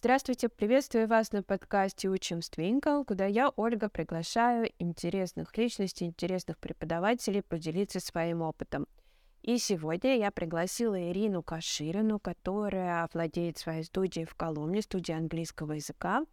[0.00, 6.56] Здравствуйте, приветствую вас на подкасте «Учим с Твинкл», куда я, Ольга, приглашаю интересных личностей, интересных
[6.58, 8.86] преподавателей поделиться своим опытом.
[9.42, 16.24] И сегодня я пригласила Ирину Каширину, которая владеет своей студией в Коломне, студией английского языка,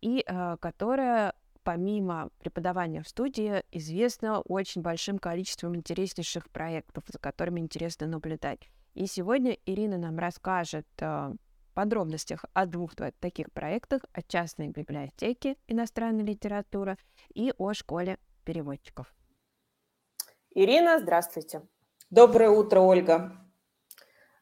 [0.00, 7.60] и э, которая помимо преподавания в студии известна очень большим количеством интереснейших проектов, за которыми
[7.60, 8.60] интересно наблюдать.
[8.94, 11.34] И сегодня Ирина нам расскажет э,
[11.74, 16.96] подробностях о двух таких проектах, о частной библиотеке иностранной литературы
[17.34, 19.12] и о школе переводчиков.
[20.54, 21.62] Ирина, здравствуйте.
[22.10, 23.32] Доброе утро, Ольга.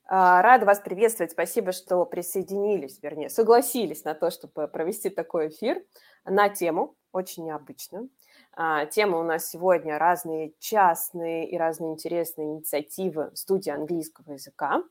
[0.04, 1.32] А, рада вас приветствовать.
[1.32, 5.82] Спасибо, что присоединились, вернее, согласились на то, чтобы провести такой эфир
[6.26, 8.10] на тему, очень необычную.
[8.54, 14.82] А, тема у нас сегодня разные частные и разные интересные инициативы студии английского языка.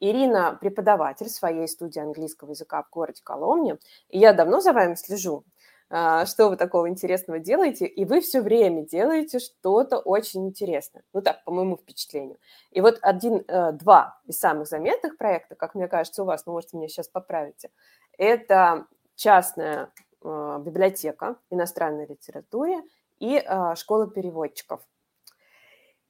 [0.00, 3.78] Ирина преподаватель своей студии английского языка в городе Коломне.
[4.08, 5.44] И я давно за вами слежу,
[5.88, 11.04] а, что вы такого интересного делаете, и вы все время делаете что-то очень интересное.
[11.12, 12.38] Ну так, по моему впечатлению.
[12.72, 16.52] И вот один, э, два из самых заметных проектов, как мне кажется, у вас, ну,
[16.52, 17.66] можете меня сейчас поправить,
[18.18, 19.90] это частная
[20.22, 22.82] э, библиотека иностранной литературы
[23.18, 24.80] и э, школа переводчиков–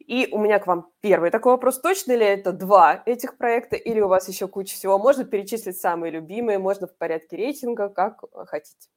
[0.07, 1.81] и у меня к вам первый такой вопрос.
[1.81, 4.98] Точно ли это два этих проекта или у вас еще куча всего?
[4.98, 8.89] Можно перечислить самые любимые, можно в порядке рейтинга, как хотите.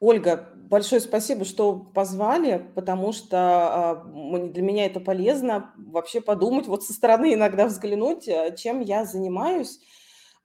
[0.00, 6.82] Ольга, большое спасибо, что позвали, потому что а, для меня это полезно вообще подумать, вот
[6.82, 9.78] со стороны иногда взглянуть, э, чем я занимаюсь.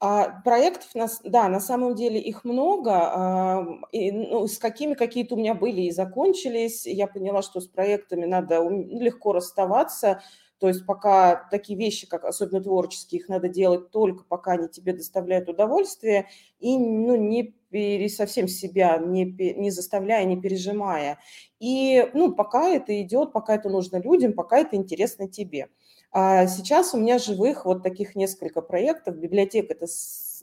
[0.02, 0.88] А, проектов,
[1.25, 5.81] да, на самом деле их много, а, и, ну, с какими какие-то у меня были
[5.81, 6.86] и закончились.
[6.86, 10.22] Я поняла, что с проектами надо легко расставаться,
[10.58, 14.94] то есть пока такие вещи, как особенно творческие, их надо делать только пока они тебе
[14.94, 16.27] доставляют удовольствие,
[16.59, 21.20] и ну, не пере, совсем себя не, не заставляя, не пережимая.
[21.59, 25.67] И ну, пока это идет, пока это нужно людям, пока это интересно тебе.
[26.11, 29.15] А сейчас у меня живых вот таких несколько проектов.
[29.17, 29.86] Библиотека это,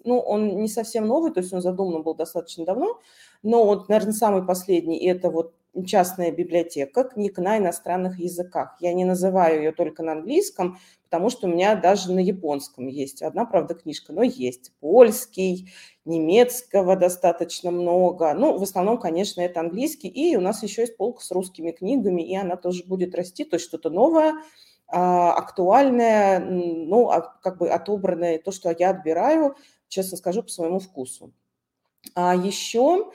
[0.05, 3.01] ну, он не совсем новый, то есть он задуман был достаточно давно,
[3.43, 5.55] но вот, наверное, самый последний– это вот
[5.85, 8.77] частная библиотека книг на иностранных языках.
[8.81, 13.21] Я не называю ее только на английском, потому что у меня даже на японском есть
[13.21, 15.71] одна, правда, книжка, но есть польский,
[16.07, 18.33] немецкого достаточно много.
[18.35, 20.09] Ну, в основном, конечно, это английский.
[20.09, 23.57] И у нас еще есть полка с русскими книгами, и она тоже будет расти, то
[23.57, 24.35] есть что-то новое–
[24.89, 29.57] актуальное, ну, а, как бы отобранное, то, что я отбираю,
[29.89, 31.33] честно скажу, по своему вкусу.
[32.15, 33.11] А еще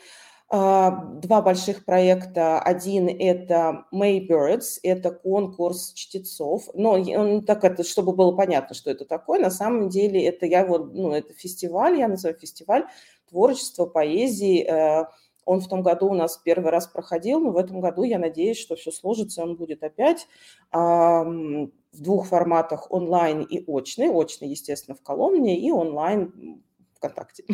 [0.51, 2.59] два больших проекта.
[2.59, 6.67] Один– это May Birds, это конкурс чтецов.
[6.73, 10.65] Но он, так это, чтобы было понятно, что это такое, на самом деле это я
[10.65, 12.85] вот, ну, это фестиваль, я называю фестиваль
[13.29, 15.05] творчества, поэзии, э,
[15.46, 18.57] он в том году у нас первый раз проходил, но в этом году я надеюсь,
[18.57, 20.28] что все сложится, он будет опять
[20.72, 24.09] в двух форматах онлайн и очный.
[24.09, 26.62] Очный, естественно, в Коломне и онлайн
[26.96, 27.44] ВКонтакте.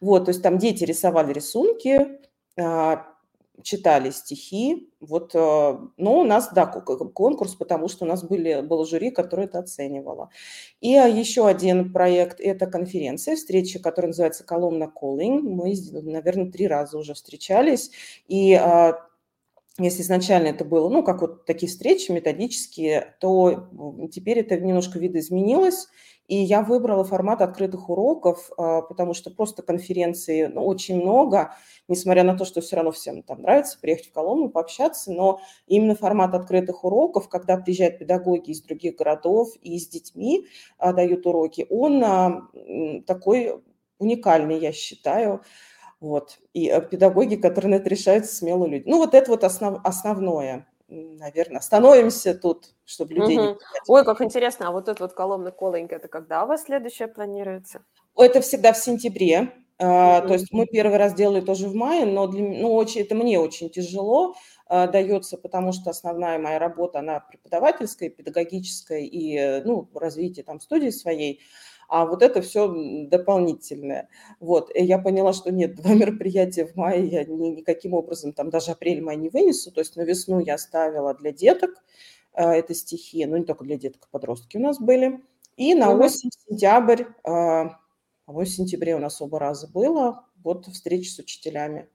[0.00, 2.18] Вот, то есть там дети рисовали рисунки,
[2.58, 3.06] а,
[3.62, 4.90] читали стихи.
[5.00, 9.44] Вот, э, но у нас, да, конкурс, потому что у нас были, было жюри, которое
[9.44, 10.30] это оценивало.
[10.80, 15.40] И а, еще один проект– это конференция, встреча, которая называется «Коломна Calling».
[15.40, 17.90] Мы, наверное, три раза уже встречались.
[18.28, 18.94] И а,
[19.78, 23.68] если изначально это было, ну, как вот такие встречи методические, то
[24.12, 25.88] теперь это немножко видоизменилось,
[26.28, 31.54] и я выбрала формат открытых уроков, а, потому что просто конференции ну, очень много,
[31.88, 35.94] несмотря на то, что все равно всем там нравится приехать в Коломну, пообщаться, но именно
[35.94, 40.46] формат открытых уроков, когда приезжают педагоги из других городов и с детьми
[40.78, 42.48] а, дают уроки, он а,
[43.06, 43.60] такой
[43.98, 45.42] уникальный, я считаю.
[46.00, 46.38] Вот.
[46.52, 48.84] И педагоги, которые на это решаются, смелые люди.
[48.86, 53.46] Ну, вот это вот основ, основное наверное, становимся тут, чтобы людей угу.
[53.46, 53.56] не
[53.88, 57.82] Ой, как интересно, а вот эта вот коломна коленькая, это когда у вас следующая планируется?
[58.16, 59.52] Это всегда в сентябре.
[59.76, 60.24] Uh-huh.
[60.28, 63.40] То есть мы первый раз делали тоже в мае, но для, ну, очень, это мне
[63.40, 64.36] очень тяжело
[64.70, 70.90] uh, дается, потому что основная моя работа, она преподавательская, педагогическая и ну, развитие там студии
[70.90, 71.40] своей
[71.88, 72.68] а вот это все
[73.08, 74.08] дополнительное.
[74.40, 78.50] Вот, и я поняла, что нет, два мероприятия в мае я ни, никаким образом, там
[78.50, 81.70] даже апрель-май не вынесу, то есть на весну я ставила для деток,
[82.34, 85.20] э, это стихи, ну не только для деток, подростки у нас были,
[85.56, 87.68] и на осень, сентябрь, э,
[88.26, 91.88] по-моему, в сентябре у нас оба раза было, вот встречи с учителями.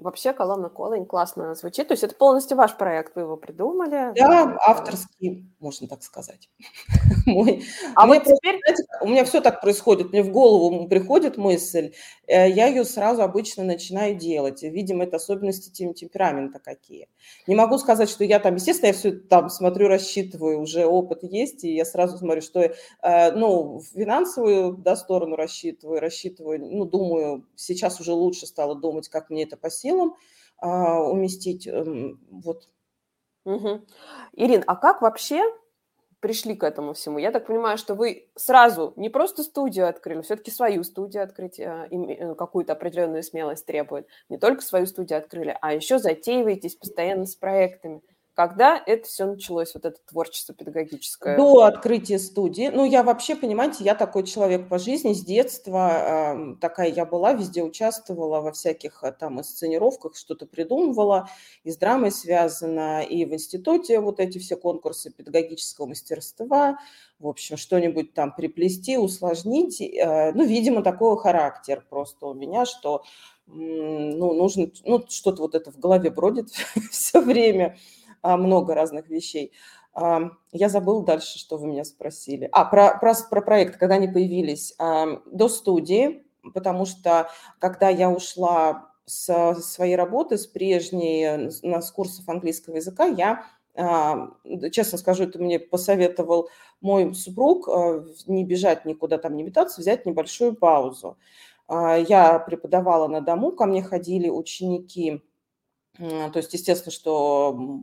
[0.00, 1.88] Вообще колонна Колонь классно звучит.
[1.88, 4.12] То есть это полностью ваш проект, вы его придумали?
[4.16, 6.48] Да, авторский, можно так сказать.
[7.26, 7.62] Мой.
[7.94, 8.58] А вот теперь...
[8.64, 10.12] Знаете, у меня все так происходит.
[10.12, 11.92] Мне в голову приходит мысль,
[12.26, 14.62] э, я ее сразу обычно начинаю делать.
[14.62, 17.08] Видимо, это особенности темперамента какие.
[17.46, 21.64] Не могу сказать, что я там, естественно, я все там смотрю, рассчитываю, уже опыт есть,
[21.64, 28.00] и я сразу смотрю, что, э, ну, финансовую да, сторону рассчитываю, рассчитываю, ну, думаю, сейчас
[28.00, 30.16] уже лучше стало думать, как мне это посеять силам
[30.58, 31.66] а, уместить.
[31.66, 32.68] Эм, вот.
[33.44, 33.86] Угу.
[34.34, 35.42] Ирин, а как вообще
[36.20, 37.18] пришли к этому всему?
[37.18, 41.88] Я так понимаю, что вы сразу не просто студию открыли, все-таки свою студию открыть э,
[41.90, 44.06] э, какую-то определенную смелость требует.
[44.28, 48.02] Не только свою студию открыли, а еще затеиваетесь постоянно с проектами.
[48.40, 51.36] Когда это все началось, вот это творчество педагогическое?
[51.36, 52.70] До открытия студии.
[52.72, 56.32] Ну, я вообще, понимаете, я такой человек по жизни с детства.
[56.32, 61.28] Э, такая я была, везде участвовала во всяких э, там инсценировках, что-то придумывала,
[61.64, 66.78] и с драмой связано, и в институте вот эти все конкурсы педагогического мастерства,
[67.18, 69.82] в общем, что-нибудь там приплести, усложнить.
[69.82, 73.02] Э, ну, видимо, такой характер просто у меня, что
[73.52, 76.50] ну, нужно, ну, что-то вот это в голове бродит
[76.90, 77.76] все время.
[78.22, 79.52] А, много разных вещей.
[79.94, 82.48] А, я забыл дальше, что вы меня спросили.
[82.52, 84.74] А, про, про, про проект, когда они появились.
[84.78, 86.24] А, до студии,
[86.54, 93.06] потому что когда я ушла с своей работы, с прежней, на, с курсов английского языка,
[93.06, 93.46] я
[94.72, 96.50] честно скажу, это мне посоветовал
[96.80, 97.68] мой супруг,
[98.26, 101.16] не бежать никуда там, не метаться, взять небольшую паузу.
[101.68, 105.22] Я преподавала на дому, ко мне ходили ученики
[106.00, 107.82] то есть, естественно, что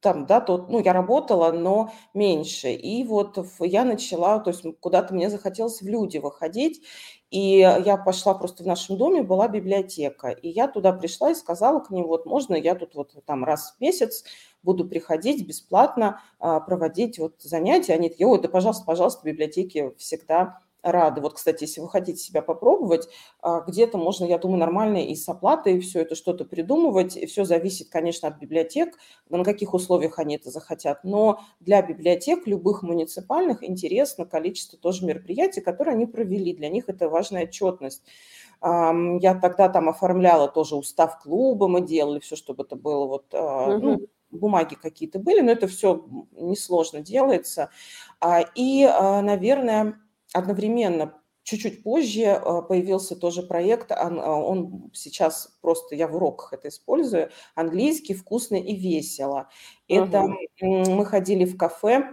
[0.00, 2.72] там, да, то, ну, я работала, но меньше.
[2.72, 6.82] И вот я начала, то есть куда-то мне захотелось в люди выходить,
[7.30, 11.78] и я пошла просто в нашем доме, была библиотека, и я туда пришла и сказала
[11.80, 14.24] к ним, вот можно я тут вот там раз в месяц
[14.62, 17.94] буду приходить бесплатно а, проводить вот занятия.
[17.94, 21.20] Они такие, ой, да, пожалуйста, пожалуйста, библиотеки всегда рады.
[21.20, 23.08] Вот, кстати, если вы хотите себя попробовать,
[23.40, 27.16] а, где-то можно, я думаю, нормально и с оплатой все это что-то придумывать.
[27.16, 28.98] И все зависит, конечно, от библиотек,
[29.28, 31.04] на каких условиях они это захотят.
[31.04, 36.54] Но для библиотек, любых муниципальных, интересно количество тоже мероприятий, которые они провели.
[36.54, 38.02] Для них это важная отчетность.
[38.62, 43.78] Я тогда там оформляла тоже устав клуба, мы делали все, чтобы это было вот, угу.
[43.78, 44.00] ну,
[44.30, 47.70] бумаги какие-то были, но это все несложно делается.
[48.54, 49.98] И, наверное,
[50.32, 51.14] одновременно
[51.44, 56.68] чуть-чуть позже э, появился тоже проект, он, э, он сейчас просто, я в уроках это
[56.68, 59.48] использую, английский вкусно и весело.
[59.88, 60.36] Это угу.
[60.60, 62.04] мы ходили в кафе,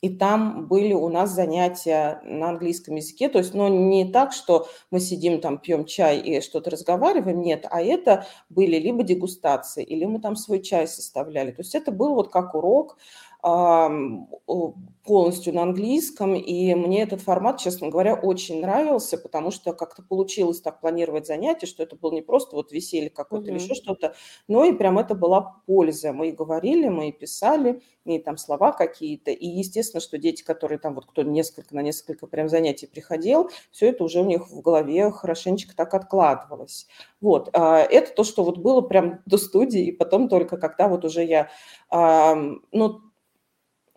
[0.00, 4.32] и там были у нас занятия на английском языке, то есть, но ну, не так,
[4.32, 9.84] что мы сидим там, пьем чай и что-то разговариваем, нет, а это были либо дегустации,
[9.84, 12.96] или мы там свой чай составляли, то есть это был вот как урок,
[13.42, 20.60] полностью на английском, и мне этот формат, честно говоря, очень нравился, потому что как-то получилось
[20.60, 23.56] так планировать занятия, что это было не просто вот веселье какое-то mm-hmm.
[23.56, 24.14] или еще что-то,
[24.46, 26.12] но и прям это была польза.
[26.12, 30.78] Мы и говорили, мы и писали, и там слова какие-то, и естественно, что дети, которые
[30.78, 34.60] там вот кто несколько на несколько прям занятий приходил, все это уже у них в
[34.60, 36.86] голове хорошенечко так откладывалось.
[37.20, 41.04] Вот, а, это то, что вот было прям до студии, и потом только когда вот
[41.04, 41.50] уже я,
[41.90, 43.00] ну,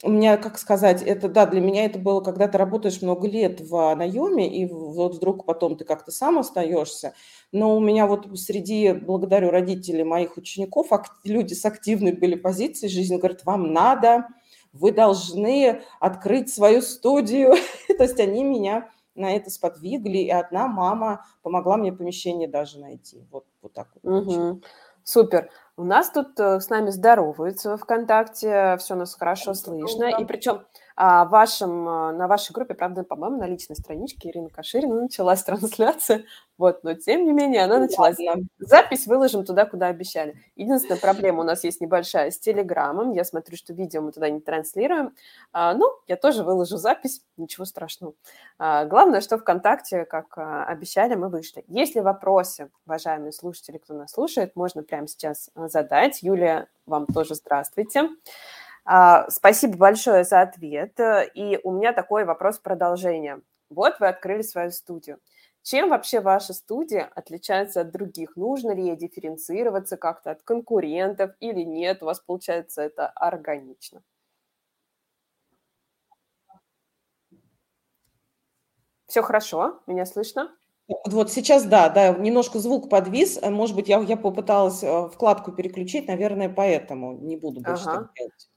[0.03, 3.61] у меня, как сказать, это, да, для меня это было, когда ты работаешь много лет
[3.61, 7.13] в наеме, и вот вдруг потом ты как-то сам остаешься.
[7.53, 10.89] Но у меня вот среди, благодарю родителей моих учеников,
[11.23, 14.27] люди с активной были позицией жизни, говорят, вам надо,
[14.73, 17.53] вы должны открыть свою студию.
[17.97, 23.23] То есть они меня на это сподвигли, и одна мама помогла мне помещение даже найти.
[23.31, 24.27] Вот, вот так вот.
[24.27, 24.61] Угу.
[25.05, 25.49] Супер.
[25.75, 30.05] У нас тут э, с нами здороваются в ВКонтакте, все нас хорошо слышно.
[30.19, 30.63] И причем
[30.95, 36.25] а, вашем, а, на вашей группе, правда, по-моему, на личной страничке Ирина Каширина началась трансляция,
[36.57, 38.17] вот, но тем не менее она началась.
[38.59, 40.35] Запись выложим туда, куда обещали.
[40.55, 43.11] Единственная проблема у нас есть небольшая с Телеграмом.
[43.11, 45.15] Я смотрю, что видео мы туда не транслируем.
[45.51, 48.13] А, ну, я тоже выложу запись, ничего страшного.
[48.59, 51.63] А, главное, что ВКонтакте, как а, обещали, мы вышли.
[51.67, 56.21] Если вопросы, уважаемые слушатели, кто нас слушает, можно прямо сейчас а, задать.
[56.21, 58.01] Юлия, вам тоже здравствуйте.
[58.01, 58.09] А,
[59.29, 60.99] спасибо большое за ответ.
[61.33, 63.41] И у меня такой вопрос продолжения.
[63.69, 65.19] Вот вы открыли свою студию.
[65.63, 68.35] Чем вообще ваша студия отличается от других?
[68.35, 72.03] Нужно ли ей дифференцироваться как-то от конкурентов или нет?
[72.03, 74.03] У вас получается это органично?
[79.07, 79.79] Все хорошо?
[79.87, 80.51] Меня слышно?
[81.05, 83.39] Вот сейчас, да, да, немножко звук подвис.
[83.41, 87.99] Может быть, я, я попыталась э, вкладку переключить, наверное, поэтому не буду больше ага.
[87.99, 88.49] так делать.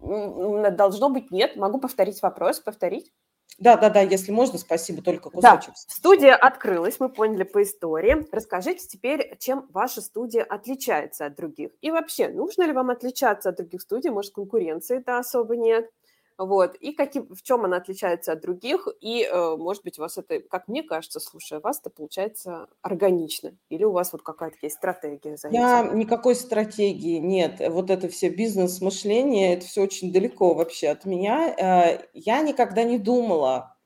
[0.00, 1.56] Должно быть нет.
[1.56, 3.12] Могу повторить вопрос, повторить?
[3.58, 5.74] Да, да, да, если можно, спасибо, только кусочек.
[5.74, 8.26] Да, студия открылась, мы поняли по истории.
[8.32, 11.70] Расскажите теперь, чем ваша студия отличается от других?
[11.80, 14.10] И вообще, нужно ли вам отличаться от других студий?
[14.10, 15.88] Может, конкуренции-то особо нет?
[16.36, 16.74] Вот.
[16.76, 18.88] И каким, в чем она отличается от других?
[19.00, 23.56] И, э, может быть, у вас это, как мне кажется, слушая вас, это получается органично.
[23.68, 25.98] Или у вас вот какая-то есть стратегия за Я этим?
[25.98, 27.62] никакой стратегии нет.
[27.68, 31.54] Вот это все бизнес-мышление, это все очень далеко вообще от меня.
[31.56, 33.76] Э, я никогда не думала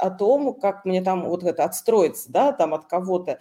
[0.00, 3.38] о том, как мне там вот это отстроиться, да, там от кого-то.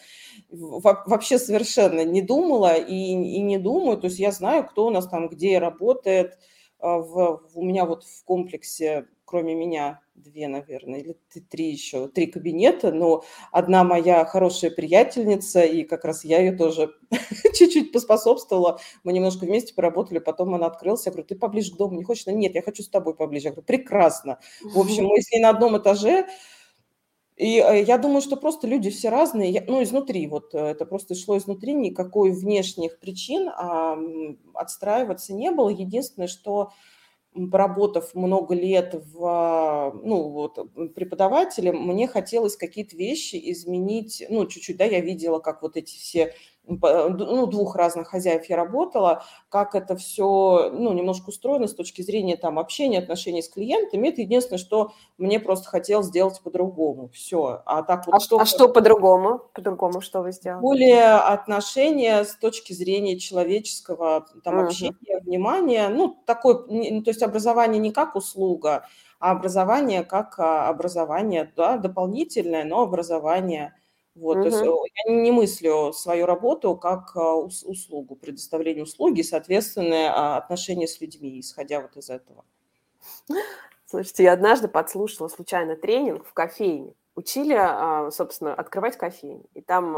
[0.49, 3.97] Вообще совершенно не думала и, и не думаю.
[3.97, 6.37] То есть я знаю, кто у нас там где работает,
[6.79, 11.17] в, у меня вот в комплексе, кроме меня, две, наверное, или
[11.49, 16.93] три еще, три кабинета, но одна моя хорошая приятельница, и как раз я ее тоже
[17.55, 18.79] чуть-чуть поспособствовала.
[19.03, 21.05] Мы немножко вместе поработали, потом она открылась.
[21.05, 22.25] Я говорю, ты поближе к дому не хочешь?
[22.27, 23.47] Нет, я хочу с тобой поближе.
[23.47, 24.39] Я говорю, прекрасно.
[24.61, 26.27] В общем, мы с ней на одном этаже,
[27.39, 31.15] и э, я думаю, что просто люди все разные, ну, изнутри, вот э, это просто
[31.15, 33.97] шло изнутри, никакой внешних причин а,
[34.53, 35.69] отстраиваться не было.
[35.69, 36.71] Единственное, что
[37.49, 40.57] поработав много лет в, ну, вот,
[40.95, 46.33] преподавателем, мне хотелось какие-то вещи изменить, ну, чуть-чуть, да, я видела, как вот эти все
[46.69, 52.37] ну, двух разных хозяев я работала, как это все, ну, немножко устроено с точки зрения
[52.37, 54.09] там общения, отношений с клиентами.
[54.09, 57.09] Это единственное, что мне просто хотелось сделать по-другому.
[57.09, 57.61] Все.
[57.65, 58.15] А так вот...
[58.15, 59.41] А что, а что по-другому?
[59.53, 60.61] По-другому что вы сделали?
[60.61, 64.65] Более отношения с точки зрения человеческого там, uh-huh.
[64.65, 65.89] общения, внимания.
[65.89, 68.85] Ну, такое, то есть образование не как услуга,
[69.19, 73.73] а образование как а, образование, да, дополнительное, но образование–
[74.19, 74.49] вот, угу.
[74.49, 80.87] то есть я не мыслю свою работу как а, услугу, предоставление услуги, соответственно, а, отношения
[80.87, 82.43] с людьми, исходя вот из этого.
[83.85, 86.93] Слушайте, я однажды подслушала случайно тренинг в кофейне.
[87.15, 89.45] Учили, а, собственно, открывать кофейни.
[89.53, 89.95] И там,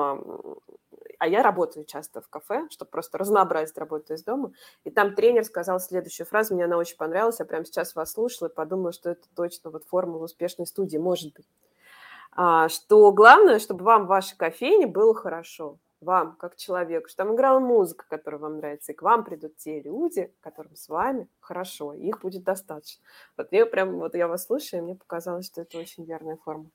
[1.18, 4.54] а я работаю часто в кафе, чтобы просто разнообразить работу из дома.
[4.84, 8.50] И там тренер сказал следующую фразу, мне она очень понравилась, я прямо сейчас вас слушала
[8.50, 11.48] и подумала, что это точно вот формула успешной студии, может быть.
[12.34, 17.36] А, что главное, чтобы вам в вашей кофейне было хорошо, вам, как человеку, что там
[17.36, 21.94] играла музыка, которая вам нравится, и к вам придут те люди, которым с вами хорошо,
[21.94, 23.04] их будет достаточно.
[23.38, 26.72] Вот мне прям, вот я вас слушаю, и мне показалось, что это очень верная форма.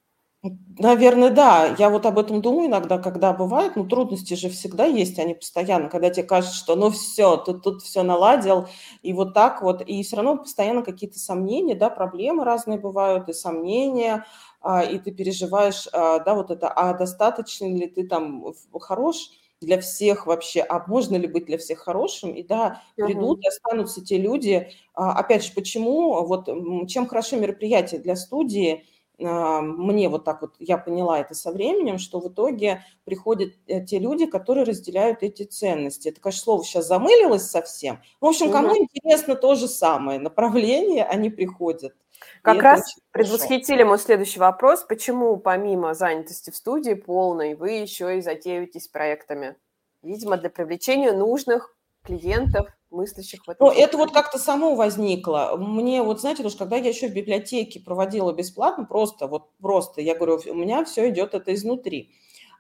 [0.79, 1.75] Наверное, да.
[1.79, 5.89] Я вот об этом думаю иногда, когда бывает, ну, трудности же всегда есть, они постоянно,
[5.89, 8.67] когда тебе кажется, что ну все, тут, тут все наладил,
[9.03, 13.33] и вот так вот, и все равно постоянно какие-то сомнения, да, проблемы разные бывают, и
[13.33, 14.25] сомнения,
[14.61, 18.45] а, и ты переживаешь, а, да, вот это, а достаточно ли ты там
[18.81, 19.31] хорош
[19.63, 22.33] для всех вообще, а можно ли быть для всех хорошим?
[22.35, 24.69] И да, придут и останутся те люди.
[24.95, 26.47] А, опять же, почему, вот
[26.89, 28.85] чем хороши мероприятия для студии,
[29.19, 33.99] мне вот так вот, я поняла это со временем, что в итоге приходят э, те
[33.99, 36.09] люди, которые разделяют эти ценности.
[36.09, 38.03] Это, конечно, слово сейчас замылилось совсем.
[38.21, 38.83] В общем, кому угу.
[38.83, 41.95] интересно то же самое направление, они приходят.
[42.43, 44.85] Как раз предвосхитили мой следующий вопрос.
[44.85, 49.57] Почему помимо занятости в студии полной, вы еще и затеиваетесь проектами?
[50.03, 53.69] Видимо, для привлечения нужных клиентов, мыслящих в этом.
[53.69, 55.57] Ну, это вот как-то само возникло.
[55.57, 60.15] Мне вот, знаете, тоже, когда я еще в библиотеке проводила бесплатно, просто, вот просто, я
[60.15, 62.11] говорю, у меня все идет это изнутри.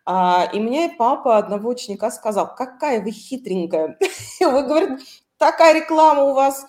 [0.04, 3.98] А, и мне папа одного ученика сказал, какая вы хитренькая.
[4.40, 5.00] Вы, говорит,
[5.38, 6.64] такая реклама у вас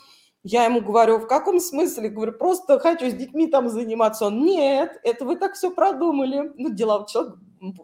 [0.49, 2.07] я ему говорю, в каком смысле?
[2.07, 4.27] Говорю, просто хочу с детьми там заниматься.
[4.27, 6.53] Он, нет, это вы так все продумали.
[6.55, 7.35] Ну, деловой человек,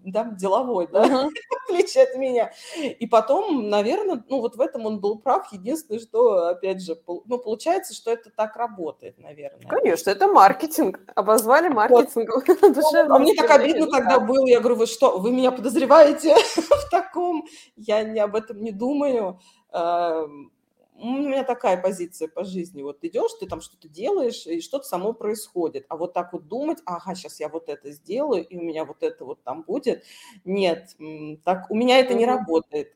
[0.04, 1.30] да, деловой, да, uh-huh.
[1.50, 2.52] в отличие от меня.
[2.78, 5.52] И потом, наверное, ну, вот в этом он был прав.
[5.52, 9.68] Единственное, что, опять же, ну, получается, что это так работает, наверное.
[9.68, 11.00] Конечно, это маркетинг.
[11.16, 12.42] Обозвали маркетингом.
[12.46, 12.74] Вот.
[12.84, 14.46] Ну, а мне так обидно тогда было.
[14.46, 17.46] Я говорю, вы что, вы меня подозреваете в таком?
[17.76, 19.40] Я не об этом не думаю
[19.74, 20.52] эм,
[20.96, 22.84] у меня такая позиция по жизни.
[22.84, 25.86] Вот идешь, ты там что-то делаешь, и что-то само происходит.
[25.90, 29.04] А вот так вот думать, ага, сейчас я вот это сделаю, и у меня вот
[29.04, 30.04] это вот там будет.
[30.46, 30.96] Нет,
[31.44, 32.96] так у меня это не работает.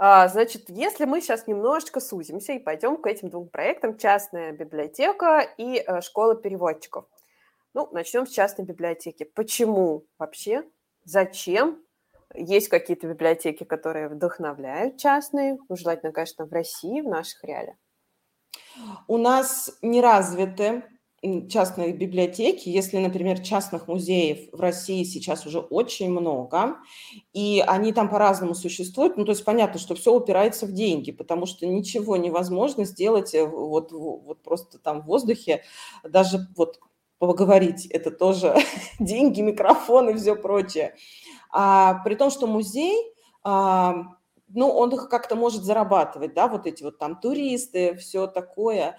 [0.00, 5.40] А, значит, если мы сейчас немножечко сузимся и пойдем к этим двум проектам, частная библиотека
[5.40, 7.06] и э, школа переводчиков.
[7.74, 9.24] Ну, начнем с частной библиотеки.
[9.24, 10.62] Почему вообще?
[11.04, 11.82] Зачем
[12.34, 17.76] есть какие-то библиотеки, которые вдохновляют частные, ну, желательно, конечно, в России, в наших реалиях.
[19.06, 20.84] У нас не развиты
[21.48, 26.76] частные библиотеки, если, например, частных музеев в России сейчас уже очень много,
[27.32, 31.46] и они там по-разному существуют, ну, то есть понятно, что все упирается в деньги, потому
[31.46, 35.64] что ничего невозможно сделать э, вот, вот просто там в воздухе,
[36.04, 36.78] даже вот
[37.18, 38.54] поговорить, это тоже
[39.00, 40.94] деньги, микрофон и все прочее.
[41.50, 43.94] А, при том, что музей, а,
[44.48, 48.98] ну, он их как-то может зарабатывать, да, вот эти вот там туристы, все такое.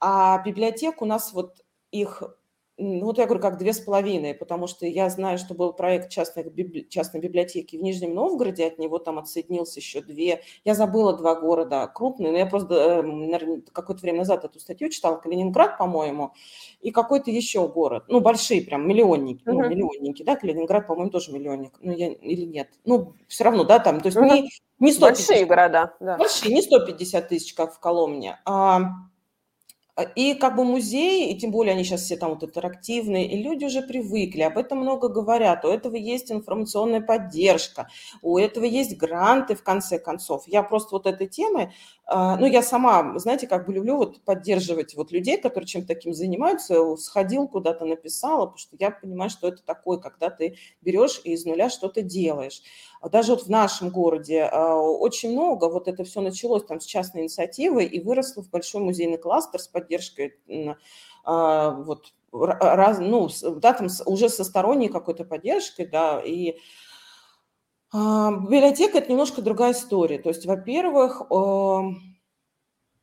[0.00, 2.22] А библиотек у нас вот их
[2.80, 6.10] ну, вот я говорю, как две с половиной, потому что я знаю, что был проект
[6.10, 6.86] частной, библи...
[6.88, 10.42] частной библиотеки в Нижнем Новгороде, от него там отсоединился еще две.
[10.64, 14.88] Я забыла два города крупные, но я просто, эм, наверное, какое-то время назад эту статью
[14.88, 16.32] читала, Калининград, по-моему,
[16.80, 19.52] и какой-то еще город, ну, большие прям, миллионники, uh-huh.
[19.52, 23.78] ну, миллионники, да, Калининград, по-моему, тоже миллионник, ну, я, или нет, ну, все равно, да,
[23.78, 24.24] там, то есть uh-huh.
[24.24, 26.16] не, не 150, Большие города, да.
[26.16, 28.80] Большие, не 150 тысяч, как в Коломне, а,
[30.02, 33.64] и как бы музей, и тем более они сейчас все там вот интерактивные, и люди
[33.64, 37.88] уже привыкли, об этом много говорят, у этого есть информационная поддержка,
[38.22, 40.44] у этого есть гранты в конце концов.
[40.46, 41.72] Я просто вот этой темы,
[42.06, 46.12] а, ну я сама, знаете, как бы люблю вот поддерживать вот людей, которые чем-то таким
[46.12, 51.32] занимаются, сходил куда-то, написала, потому что я понимаю, что это такое, когда ты берешь и
[51.32, 52.62] из нуля что-то делаешь.
[53.00, 56.84] А даже вот в нашем городе а, очень много, вот это все началось там с
[56.84, 60.38] частной инициативы и выросло в большой музейный кластер с поддержкой
[61.24, 66.56] а, вот раз, ну, да, там уже со сторонней какой-то поддержкой, да, и
[67.92, 70.18] библиотека– это немножко другая история.
[70.18, 71.22] То есть, во-первых,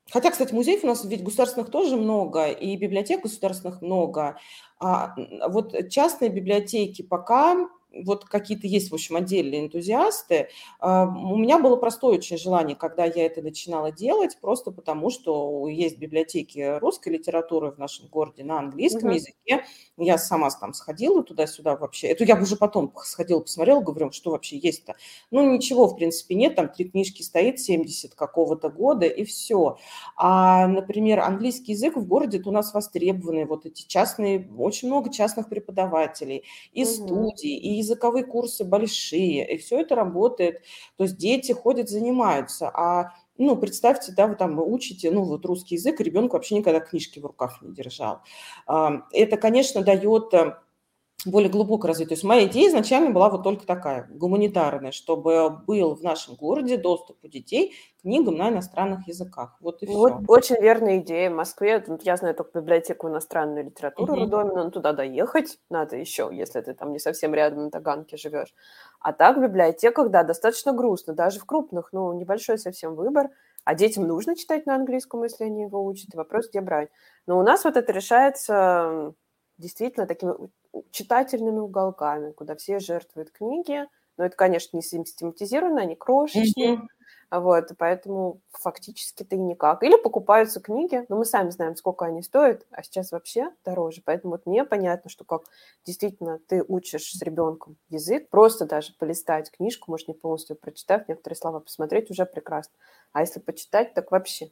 [0.10, 4.38] Хотя, кстати, музеев у нас ведь государственных тоже много, и библиотек государственных много.
[4.80, 5.16] А
[5.50, 10.50] вот частные библиотеки пока вот какие-то есть, в общем, отдельные энтузиасты.
[10.80, 15.68] А, у меня было простое очень желание, когда я это начинала делать, просто потому что
[15.68, 19.16] есть библиотеки русской литературы в нашем городе на английском угу.
[19.16, 19.66] языке.
[19.98, 22.08] Я сама там сходила туда-сюда вообще.
[22.08, 24.96] Это я уже потом сходила, посмотрела, говорю, что вообще есть-то.
[25.32, 26.56] Ну, ничего, в принципе, нет.
[26.56, 29.78] Там три книжки стоит, 70 какого-то года, и все.
[30.16, 33.46] А, например, английский язык в городе у нас востребованный.
[33.46, 36.92] Вот эти частные, очень много частных преподавателей, и угу.
[36.92, 40.62] студий, и языковые курсы большие, и все это работает.
[40.98, 45.76] То есть дети ходят, занимаются, а ну, представьте, да, вы там учите, ну, вот русский
[45.76, 48.22] язык, ребенок вообще никогда книжки в руках не держал.
[48.66, 50.58] Это, конечно, дает э,
[51.26, 52.10] более глубоко развить.
[52.10, 56.78] То есть моя идея изначально была вот только такая, гуманитарная, чтобы был в нашем городе
[56.78, 59.58] доступ у детей к книгам на иностранных языках.
[59.60, 60.24] Вот и вот, все.
[60.28, 61.32] Очень верная идея.
[61.32, 64.22] В Москве, я знаю только библиотеку иностранной литературы угу.
[64.22, 68.54] Рудомина, но туда доехать надо еще, если ты там не совсем рядом на Таганке живешь.
[69.00, 73.30] А так в библиотеках, да, достаточно грустно, даже в крупных, ну, небольшой совсем выбор.
[73.64, 76.90] А детям нужно читать на английском, если они его учат, и вопрос, где брать.
[77.26, 79.14] Но у нас вот это решается
[79.58, 80.34] действительно такими
[80.92, 83.86] читательными уголками, куда все жертвуют книги.
[84.18, 86.76] Но это, конечно, не систематизировано, они крошечные.
[86.76, 86.88] Mm-hmm.
[87.30, 89.84] Вот, поэтому фактически-то и никак.
[89.84, 94.02] Или покупаются книги, но мы сами знаем, сколько они стоят, а сейчас вообще дороже.
[94.06, 95.44] Поэтому вот мне понятно, что как
[95.86, 101.36] действительно ты учишь с ребенком язык, просто даже полистать книжку, может, не полностью прочитав, некоторые
[101.36, 102.74] слова посмотреть, уже прекрасно.
[103.12, 104.52] А если почитать, так вообще.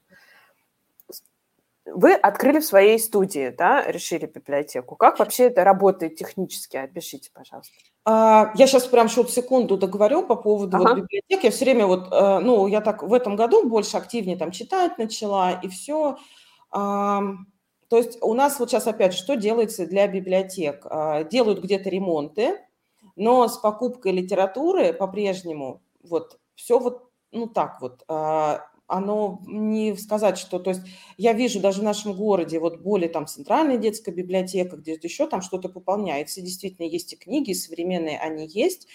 [1.85, 4.95] Вы открыли в своей студии, да, решили библиотеку.
[4.95, 6.77] Как вообще это работает технически?
[6.77, 7.73] Опишите, пожалуйста.
[8.05, 10.89] А, я сейчас прям еще секунду договорю по поводу ага.
[10.89, 11.43] вот библиотек.
[11.43, 14.97] Я все время вот, э, ну, я так в этом году больше активнее там читать
[14.97, 16.17] начала и все.
[17.87, 20.85] То есть у нас вот сейчас опять, что делается для библиотек?
[20.89, 22.59] А, делают где-то ремонты,
[23.15, 30.37] но с покупкой литературы по-прежнему вот все вот, ну так вот, а, оно не сказать,
[30.37, 30.81] что, то есть
[31.17, 35.41] я вижу даже в нашем городе вот более там центральная детская библиотека, где-то еще там
[35.41, 38.87] что-то пополняется, действительно есть и книги, и современные они есть,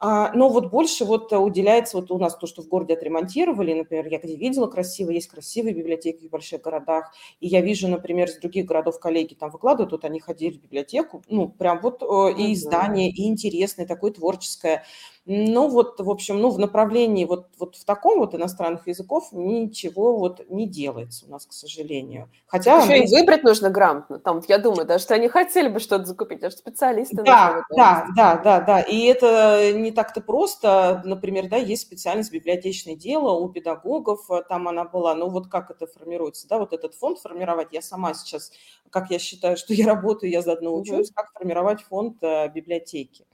[0.00, 4.06] а, но вот больше вот уделяется вот у нас то, что в городе отремонтировали, например,
[4.06, 8.38] я где видела красиво, есть красивые библиотеки в больших городах, и я вижу, например, с
[8.38, 12.52] других городов коллеги там выкладывают, вот они ходили в библиотеку, ну, прям вот э, и
[12.54, 14.84] издание, и интересное, такое творческое,
[15.30, 20.16] ну, вот, в общем, ну, в направлении вот, вот в таком вот иностранных языков ничего
[20.16, 22.30] вот не делается у нас, к сожалению.
[22.46, 22.82] Хотя...
[22.82, 24.18] Еще и выбрать нужно грамотно.
[24.20, 27.16] Там, я думаю, даже что они хотели бы что-то закупить, даже специалисты.
[27.16, 28.80] Да, да, да, да, да.
[28.80, 31.02] И это не так-то просто.
[31.04, 35.14] Например, да, есть специальность библиотечное дело у педагогов, там она была.
[35.14, 37.68] Ну, вот как это формируется, да, вот этот фонд формировать.
[37.72, 38.50] Я сама сейчас,
[38.88, 43.26] как я считаю, что я работаю, я заодно учусь, как формировать фонд э, библиотеки.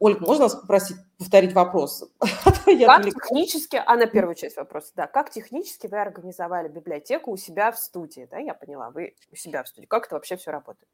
[0.00, 2.10] Ольга, можно вас попросить повторить вопрос?
[2.20, 7.70] Как технически, а на первую часть вопроса, да, как технически вы организовали библиотеку у себя
[7.72, 10.88] в студии, да, я поняла, вы у себя в студии, как это вообще все работает?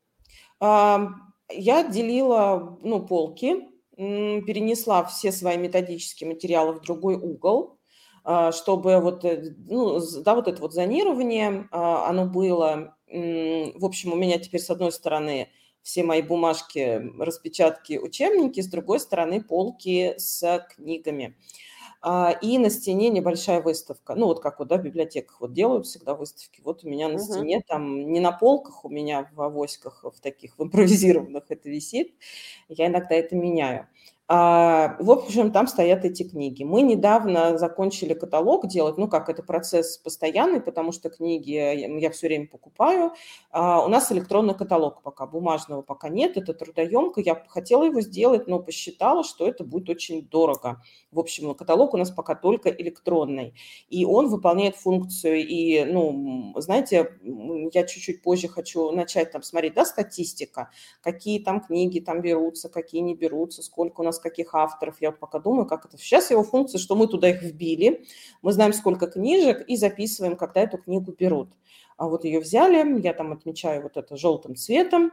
[0.61, 7.79] Я делила, ну, полки, перенесла все свои методические материалы в другой угол,
[8.25, 14.13] а, чтобы вот, э, ну, да, вот это вот зонирование, а, оно было, в общем,
[14.13, 15.49] у меня теперь с одной стороны
[15.83, 21.37] все мои бумажки, распечатки, учебники, с другой стороны полки с книгами.
[22.01, 24.15] А, и на стене небольшая выставка.
[24.15, 26.61] Ну, вот как вот, да, в библиотеках вот делают всегда выставки.
[26.63, 27.19] Вот у меня на uh-huh.
[27.19, 32.15] стене там не на полках, у меня в авоськах, в таких в импровизированных это висит.
[32.69, 33.89] Я иногда это меняю.
[34.31, 36.63] А, в общем, там стоят эти книги.
[36.63, 42.27] Мы недавно закончили каталог делать, ну как, это процесс постоянный, потому что книги я все
[42.27, 43.13] время покупаю.
[43.51, 47.23] А, у нас электронный каталог пока, бумажного пока нет, это трудоемко.
[47.23, 50.83] Я хотела его сделать, но посчитала, что это будет очень дорого.
[51.11, 53.55] В общем, каталог у нас пока только электронный,
[53.89, 55.39] и он выполняет функцию.
[55.39, 57.19] И, ну, знаете,
[57.73, 60.69] я чуть-чуть позже хочу начать там смотреть, да, статистика,
[61.01, 65.01] какие там книги там берутся, какие не берутся, сколько у нас каких авторов.
[65.01, 65.97] Я пока думаю, как это.
[65.99, 68.07] Сейчас его функция, что мы туда их вбили,
[68.43, 71.51] мы знаем, сколько книжек, и записываем, когда эту книгу берут.
[71.97, 75.13] А вот ее взяли, я там отмечаю вот это желтым цветом,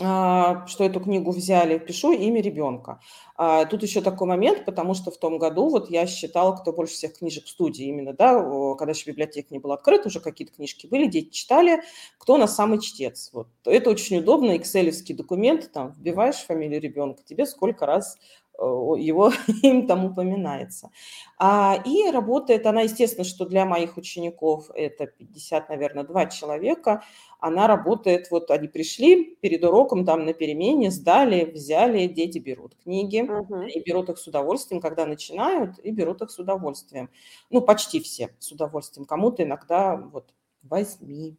[0.00, 3.00] что эту книгу взяли, пишу имя ребенка.
[3.36, 6.94] А, тут еще такой момент, потому что в том году вот я считала, кто больше
[6.94, 8.34] всех книжек в студии именно, да,
[8.76, 11.82] когда еще библиотека не была открыта, уже какие-то книжки были, дети читали,
[12.18, 13.30] кто у нас самый чтец.
[13.32, 13.48] Вот.
[13.64, 18.18] Это очень удобно, экселевский документ, там вбиваешь фамилию ребенка, тебе сколько раз
[18.60, 20.90] его им там упоминается.
[21.38, 27.02] А, и работает она, естественно, что для моих учеников это 50, наверное, два человека.
[27.38, 33.22] Она работает, вот они пришли перед уроком там на перемене, сдали, взяли, дети берут книги,
[33.22, 33.68] uh-huh.
[33.68, 37.08] и берут их с удовольствием, когда начинают, и берут их с удовольствием.
[37.48, 39.06] Ну, почти все с удовольствием.
[39.06, 41.38] Кому-то иногда вот возьми,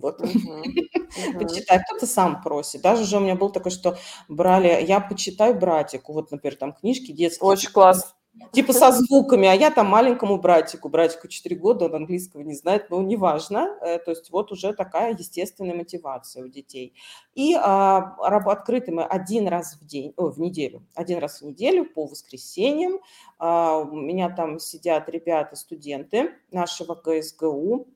[0.00, 0.18] вот.
[1.38, 1.82] Почитай.
[1.86, 2.82] Кто-то сам просит.
[2.82, 3.96] Даже уже у меня был такой, что
[4.28, 7.48] брали, я почитаю братику, вот, например, там книжки детские.
[7.48, 8.14] Очень класс.
[8.52, 12.88] Типа со звуками, а я там маленькому братику, братику 4 года, он английского не знает,
[12.88, 13.76] но неважно.
[13.80, 16.94] Э, то есть вот уже такая естественная мотивация у детей.
[17.34, 21.84] И а, открыты мы один раз в день, о, в неделю, один раз в неделю
[21.84, 23.00] по воскресеньям.
[23.38, 27.88] А, у меня там сидят ребята, студенты нашего ГСГУ,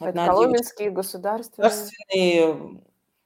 [0.00, 1.68] Одна Это Коломенский государственный...
[1.68, 2.82] Государственный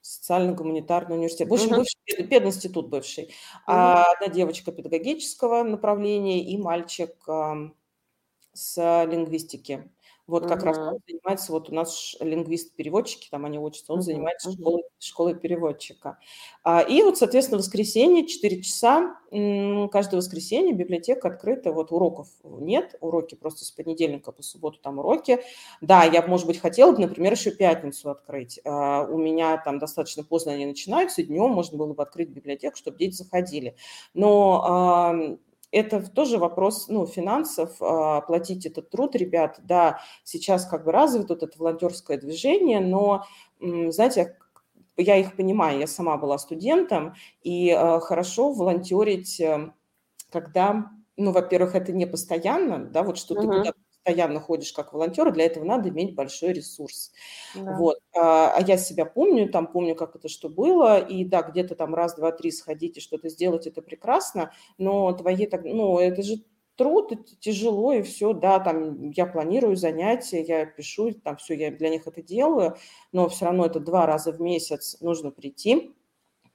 [0.07, 1.49] социально-гуманитарный университет.
[1.49, 1.77] В общем, угу.
[1.77, 3.25] бывший пединститут бывший.
[3.25, 3.33] Угу.
[3.67, 7.71] А одна девочка педагогического направления и мальчик а,
[8.53, 9.91] с лингвистики.
[10.27, 14.83] Вот как раз он занимается, вот у нас лингвист-переводчики, там они учатся, он занимается школой,
[14.99, 16.19] школой переводчика.
[16.65, 19.17] А, и вот, соответственно, воскресенье, 4 часа,
[19.93, 25.41] каждое воскресенье библиотека открыта, вот уроков нет, уроки просто с понедельника по субботу там уроки.
[25.81, 28.61] Да, я, может быть, хотела бы, например, еще пятницу открыть.
[28.65, 32.99] А, у меня там достаточно поздно они начинаются, днем можно было бы открыть библиотеку, чтобы
[32.99, 33.77] дети заходили.
[34.15, 35.37] Но
[35.73, 39.61] это тоже вопрос ну, финансов, а, оплатить этот труд, ребят.
[39.63, 43.25] Да, сейчас как бы развито вот это волонтерское движение, но,
[43.61, 44.37] знаете,
[44.97, 49.73] я их понимаю, я сама была студентом, и а, хорошо волонтерить, э,
[50.31, 53.41] когда, ну, во-первых, это не постоянно, да, вот что uh-huh.
[53.41, 57.13] ты куда-то постоянно ходишь как волонтер, для этого надо иметь большой ресурс.
[57.55, 57.77] Да.
[57.77, 57.99] Вот.
[58.15, 61.95] А, а я себя помню, там помню, как это что было, и да, где-то там
[61.95, 66.37] раз, два, три сходить и что-то сделать, это прекрасно, но твои, так, ну, это же
[66.77, 71.71] труд, это тяжело, и все, да, там я планирую занятия, я пишу, там все, я
[71.73, 72.77] для них это делаю,
[73.13, 75.97] но все равно это два раза в месяц нужно прийти,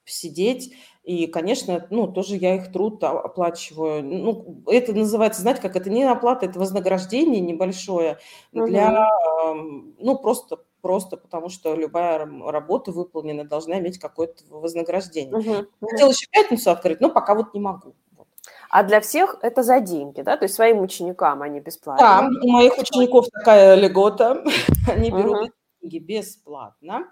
[0.06, 0.74] сидеть.
[1.04, 4.04] И, конечно, ну, тоже я их труд оплачиваю.
[4.04, 8.20] Ну, это называется, знаете, как это не оплата, это вознаграждение небольшое
[8.52, 9.10] для,
[9.44, 9.94] угу.
[10.00, 15.38] ну, просто просто потому что любая работа выполнена должна иметь какое-то вознаграждение.
[15.38, 15.90] Угу.
[15.90, 17.94] Хотела еще пятницу открыть, но пока вот не могу.
[18.70, 20.38] А для всех это за деньги, да?
[20.38, 22.30] То есть своим ученикам они бесплатно?
[22.30, 24.44] Да, у моих учеников такая льгота.
[24.88, 27.08] Они берут деньги бесплатно.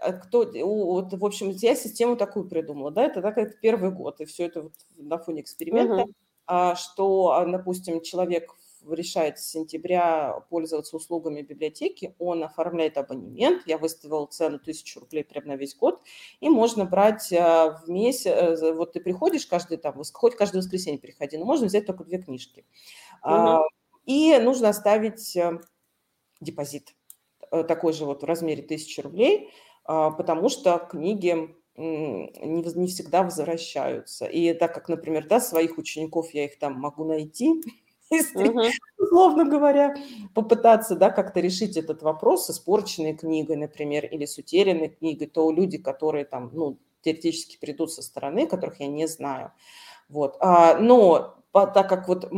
[0.00, 4.20] А кто, вот, в общем, я систему такую придумала, да, это так, это первый год,
[4.20, 6.06] и все это вот на фоне эксперимента,
[6.48, 6.76] uh-huh.
[6.76, 8.54] что, а, допустим, человек
[8.88, 15.48] решает с сентября пользоваться услугами библиотеки, он оформляет абонемент, я выставила цену 1000 рублей прямо
[15.48, 16.00] на весь год,
[16.40, 21.00] и можно брать а, в месяц, э, вот ты приходишь каждый, там, хоть каждое воскресенье
[21.00, 22.64] приходи, но можно взять только две книжки.
[23.24, 23.62] Uh-huh.
[24.06, 25.58] И нужно оставить э,
[26.40, 26.94] депозит
[27.50, 33.22] э, такой же вот в размере 1000 рублей– а, потому что книги не, не всегда
[33.22, 34.26] возвращаются.
[34.26, 37.62] И так как, например, да, своих учеников я их там могу найти,
[38.10, 38.54] если,
[38.98, 39.96] условно говоря,
[40.34, 45.50] попытаться, да, как-то решить этот вопрос с испорченной книгой, например, или с утерянной книгой, то
[45.50, 49.52] люди, которые там, ну, теоретически придут со стороны, которых я не знаю.
[50.08, 50.36] Вот.
[50.40, 52.28] А, но так как вот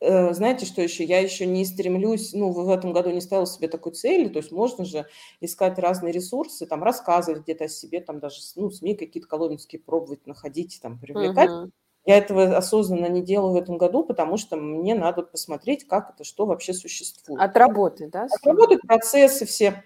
[0.00, 1.04] знаете, что еще?
[1.04, 4.52] Я еще не стремлюсь, ну, в этом году не ставила себе такой цели, то есть
[4.52, 5.06] можно же
[5.40, 10.26] искать разные ресурсы, там, рассказывать где-то о себе, там, даже, ну, СМИ какие-то колонинские пробовать,
[10.26, 11.50] находить, там, привлекать.
[11.50, 11.70] Угу.
[12.06, 16.22] Я этого осознанно не делаю в этом году, потому что мне надо посмотреть, как это,
[16.22, 17.40] что вообще существует.
[17.42, 18.28] Отработать, да?
[18.30, 19.82] Отработать процессы все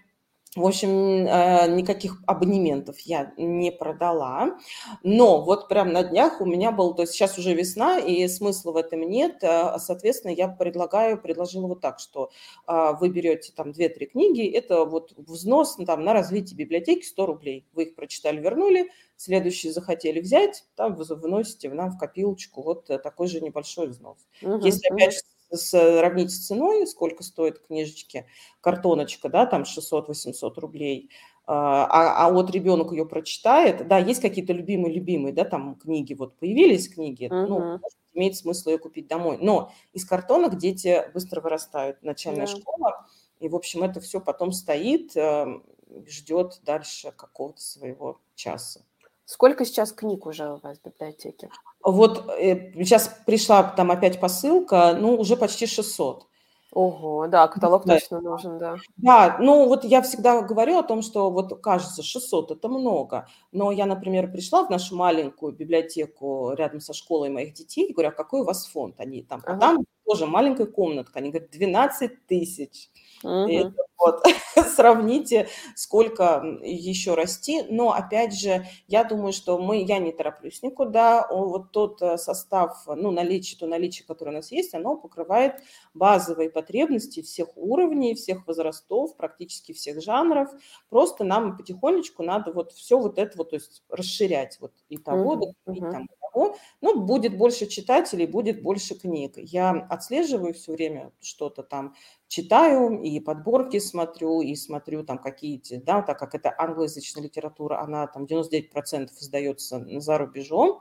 [0.56, 0.88] в общем,
[1.28, 4.58] э, никаких абонементов я не продала,
[5.04, 8.72] но вот прям на днях у меня был, то есть сейчас уже весна, и смысла
[8.72, 12.30] в этом нет, э, соответственно, я предлагаю, предложила вот так, что
[12.66, 17.66] а, вы берете там 2-3 книги, это вот взнос там, на развитие библиотеки 100 рублей,
[17.72, 23.28] вы их прочитали, вернули, следующие захотели взять, там вы вносите нам в копилочку вот такой
[23.28, 24.18] же небольшой взнос.
[24.42, 25.20] Угу, Если, опять же,
[25.52, 28.26] сравнить с ценой, сколько стоит книжечки,
[28.60, 31.10] картоночка, да, там 600-800 рублей,
[31.46, 36.36] а, а, а вот ребенок ее прочитает, да, есть какие-то любимые-любимые, да, там книги, вот
[36.36, 37.46] появились книги, uh-huh.
[37.46, 42.60] ну, может, имеет смысл ее купить домой, но из картонок дети быстро вырастают, начальная yeah.
[42.60, 43.06] школа,
[43.40, 45.64] и, в общем, это все потом стоит, эм,
[46.06, 48.82] ждет дальше какого-то своего часа.
[49.24, 51.50] Сколько сейчас книг уже у вас в библиотеке?
[51.82, 56.26] Вот э, сейчас пришла там опять посылка, ну, уже почти 600.
[56.72, 57.94] Ого, да, каталог да.
[57.94, 58.76] точно нужен, да.
[58.96, 63.72] Да, ну вот я всегда говорю о том, что вот кажется 600 это много, но
[63.72, 68.12] я, например, пришла в нашу маленькую библиотеку рядом со школой моих детей и говорю, а
[68.12, 69.00] какой у вас фонд?
[69.00, 69.56] Они там, ага.
[69.56, 72.90] а там тоже маленькая комнатка, они говорят, 12 тысяч.
[73.22, 73.74] Угу.
[73.98, 74.24] вот,
[74.74, 77.62] сравните, сколько еще расти.
[77.68, 81.26] Но, опять же, я думаю, что мы, я не тороплюсь никуда.
[81.30, 86.50] Вот тот э, состав, ну, наличие, то наличие, которое у нас есть, оно покрывает базовые
[86.50, 90.48] потребности всех уровней, всех возрастов, практически всех жанров.
[90.88, 95.33] Просто нам потихонечку надо вот все вот это вот, то есть расширять вот и того,
[95.33, 95.54] угу.
[95.74, 96.56] и там, того.
[96.80, 99.35] Ну, будет больше читателей, будет больше книг.
[99.37, 101.94] Я отслеживаю все время что-то там,
[102.30, 108.06] читаю, и подборки смотрю, и смотрю там какие-то, да, так как это англоязычная литература, она
[108.06, 110.80] там 99% издается за рубежом,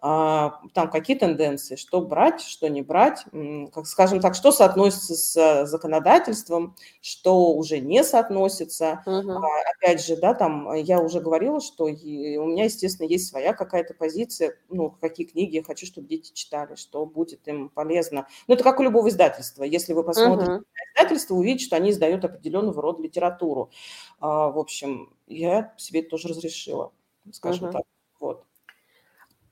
[0.00, 3.24] там какие тенденции, что брать, что не брать,
[3.72, 9.02] как скажем так, что соотносится с законодательством, что уже не соотносится.
[9.04, 9.32] Угу.
[9.76, 14.56] Опять же, да, там я уже говорила, что у меня, естественно, есть своя какая-то позиция,
[14.70, 18.26] ну, какие книги я хочу, чтобы дети читали, что будет им полезно.
[18.48, 19.64] Ну, это как у любого издательства.
[19.64, 20.60] Если вы посмотрите угу.
[20.60, 23.70] на издательство, увидите, что они издают определенного рода литературу.
[24.18, 26.92] А, в общем, я себе это тоже разрешила,
[27.32, 27.72] скажем угу.
[27.74, 27.82] так.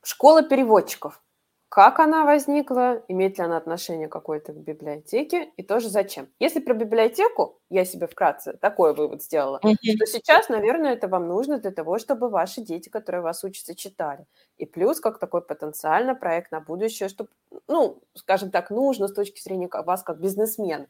[0.03, 1.23] Школа переводчиков.
[1.71, 6.29] Как она возникла, имеет ли она отношение какое-то к библиотеке и тоже зачем.
[6.39, 9.97] Если про библиотеку, я себе вкратце такой вывод сделала, mm-hmm.
[9.97, 14.25] что сейчас, наверное, это вам нужно для того, чтобы ваши дети, которые вас учатся, читали.
[14.57, 17.29] И плюс, как такой потенциально проект на будущее, чтобы,
[17.69, 20.87] ну, скажем так, нужно с точки зрения вас как бизнесмен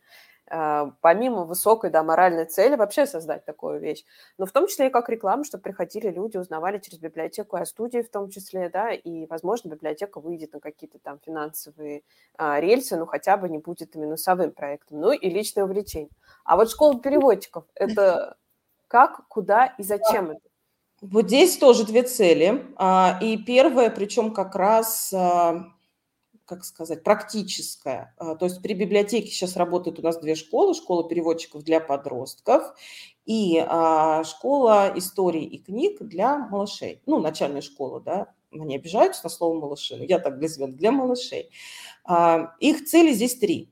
[0.49, 4.05] помимо высокой да, моральной цели вообще создать такую вещь,
[4.39, 8.03] но в том числе и как рекламу, чтобы приходили люди, узнавали через библиотеку о студии
[8.03, 12.03] в том числе, да, и, возможно, библиотека выйдет на какие-то там финансовые
[12.37, 16.11] а, рельсы, ну, хотя бы не будет минусовым проектом, ну, и личное увлечение.
[16.45, 18.37] А вот школа переводчиков– это
[18.87, 20.41] как, куда и зачем это?
[21.01, 22.67] Вот здесь тоже две цели.
[22.77, 25.13] А, и первое, причем как раз
[26.49, 28.15] как сказать, практическая.
[28.17, 30.75] А, то есть при библиотеке сейчас работают у нас две школы.
[30.75, 32.75] Школа переводчиков для подростков
[33.27, 37.03] и а, школа истории и книг для малышей.
[37.05, 41.51] Ну, начальная школа, да, они обижаются на слово малыши, но я так для для малышей.
[42.05, 43.71] А, их цели здесь три.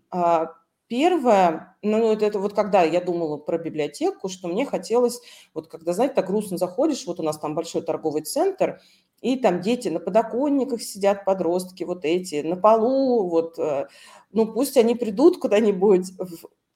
[0.88, 5.20] Первое, ну, это, это вот когда я думала про библиотеку, что мне хотелось,
[5.52, 8.80] вот когда, знаете, так грустно заходишь, вот у нас там большой торговый центр,
[9.20, 13.88] и там дети на подоконниках сидят, подростки вот эти, на полу, вот, э,
[14.30, 16.12] ну пусть они придут куда-нибудь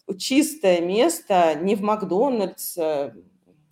[0.08, 3.12] в чистое место, не в Макдональдс, э,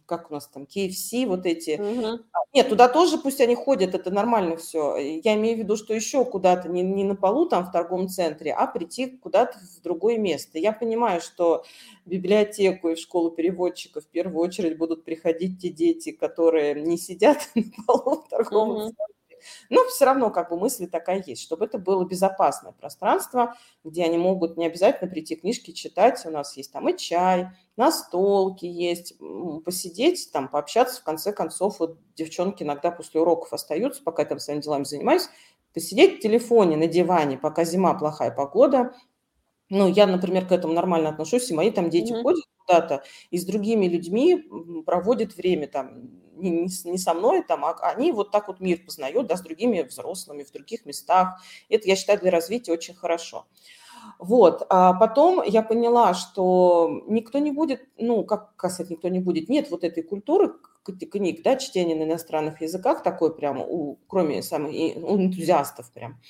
[0.08, 1.78] как у нас там, KFC, вот эти.
[1.78, 2.24] Угу.
[2.54, 4.96] Нет, туда тоже пусть они ходят, это нормально все.
[4.96, 8.52] Я имею в виду, что еще куда-то, не, не на полу там в торговом центре,
[8.52, 10.58] а прийти куда-то в другое место.
[10.58, 11.64] Я понимаю, что
[12.06, 16.96] в библиотеку и в школу переводчиков в первую очередь будут приходить те дети, которые не
[16.96, 18.80] сидят на полу в торговом угу.
[18.80, 19.36] центре,
[19.68, 24.16] Но все равно как бы мысль такая есть, чтобы это было безопасное пространство, где они
[24.16, 26.24] могут не обязательно прийти книжки читать.
[26.24, 29.14] У нас есть там и чай, настолки есть,
[29.64, 31.00] посидеть, там, пообщаться.
[31.00, 35.28] В конце концов, вот девчонки иногда после уроков остаются, пока я там своими делами занимаюсь,
[35.72, 38.94] посидеть в телефоне на диване, пока зима, плохая погода.
[39.70, 42.22] Ну, я, например, к этому нормально отношусь, и мои там дети mm-hmm.
[42.22, 44.48] ходят куда-то и с другими людьми
[44.84, 49.26] проводят время там, не, не со мной, там, а они вот так вот мир познают,
[49.26, 51.40] да, с другими взрослыми в других местах.
[51.68, 53.46] Это, я считаю, для развития очень хорошо.
[54.18, 59.48] Вот, а потом я поняла, что никто не будет, ну, как сказать, никто не будет,
[59.48, 60.52] нет вот этой культуры
[60.84, 66.20] книг, да, чтения на иностранных языках, такой прямо, у, кроме самых у энтузиастов прям.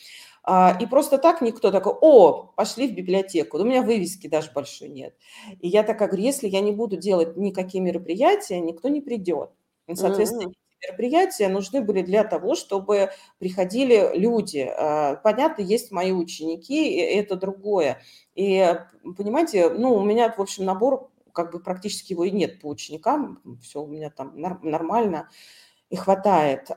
[0.43, 3.59] А, и просто так никто такой, о, пошли в библиотеку.
[3.59, 5.15] У меня вывески даже большой нет.
[5.61, 9.51] И я такая говорю, если я не буду делать никакие мероприятия, никто не придет.
[9.95, 14.71] Соответственно, mm-hmm мероприятия нужны были для того, чтобы приходили люди.
[14.77, 18.01] А, понятно, есть мои ученики, и это другое.
[18.35, 18.77] И,
[19.17, 23.41] понимаете, ну, у меня, в общем, набор, как бы практически его и нет по ученикам,
[23.63, 25.29] все у меня там нормально
[25.91, 26.69] и хватает.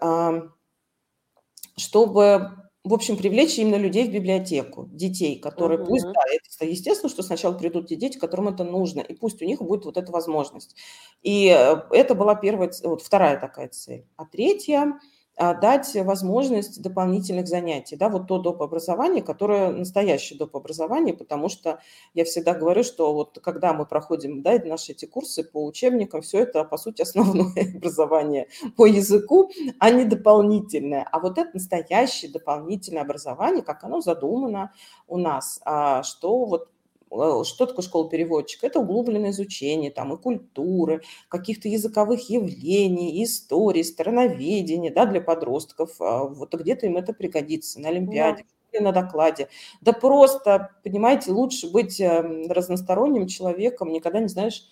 [1.78, 2.52] Чтобы
[2.84, 5.86] в общем, привлечь именно людей в библиотеку, детей, которые uh-huh.
[5.86, 9.46] пусть, да, это естественно, что сначала придут те дети, которым это нужно, и пусть у
[9.46, 10.76] них будет вот эта возможность.
[11.22, 14.08] И э, это была первая, вот вторая такая цель.
[14.16, 15.00] А третья–
[15.42, 18.62] дать возможность дополнительных занятий, да, вот то доп.
[18.62, 20.56] образование, которое настоящее доп.
[20.56, 21.80] образование, потому что
[22.14, 26.40] я всегда говорю, что вот когда мы проходим, да, наши эти курсы по учебникам, все
[26.40, 31.08] это, по сути, основное образование по языку, а не дополнительное.
[31.12, 34.74] А вот это настоящее дополнительное образование, как оно задумано
[35.08, 36.70] у нас, а что вот
[37.44, 38.68] что такое школа переводчика?
[38.68, 46.00] Это углубленное изучение там и культуры, каких-то языковых явлений, истории, страноведения, да, для подростков.
[46.00, 48.82] А вот где-то им это пригодится на Олимпиаде, да.
[48.82, 49.50] на докладе.
[49.82, 54.64] Да просто, понимаете, лучше быть эм, разносторонним человеком, никогда не знаешь,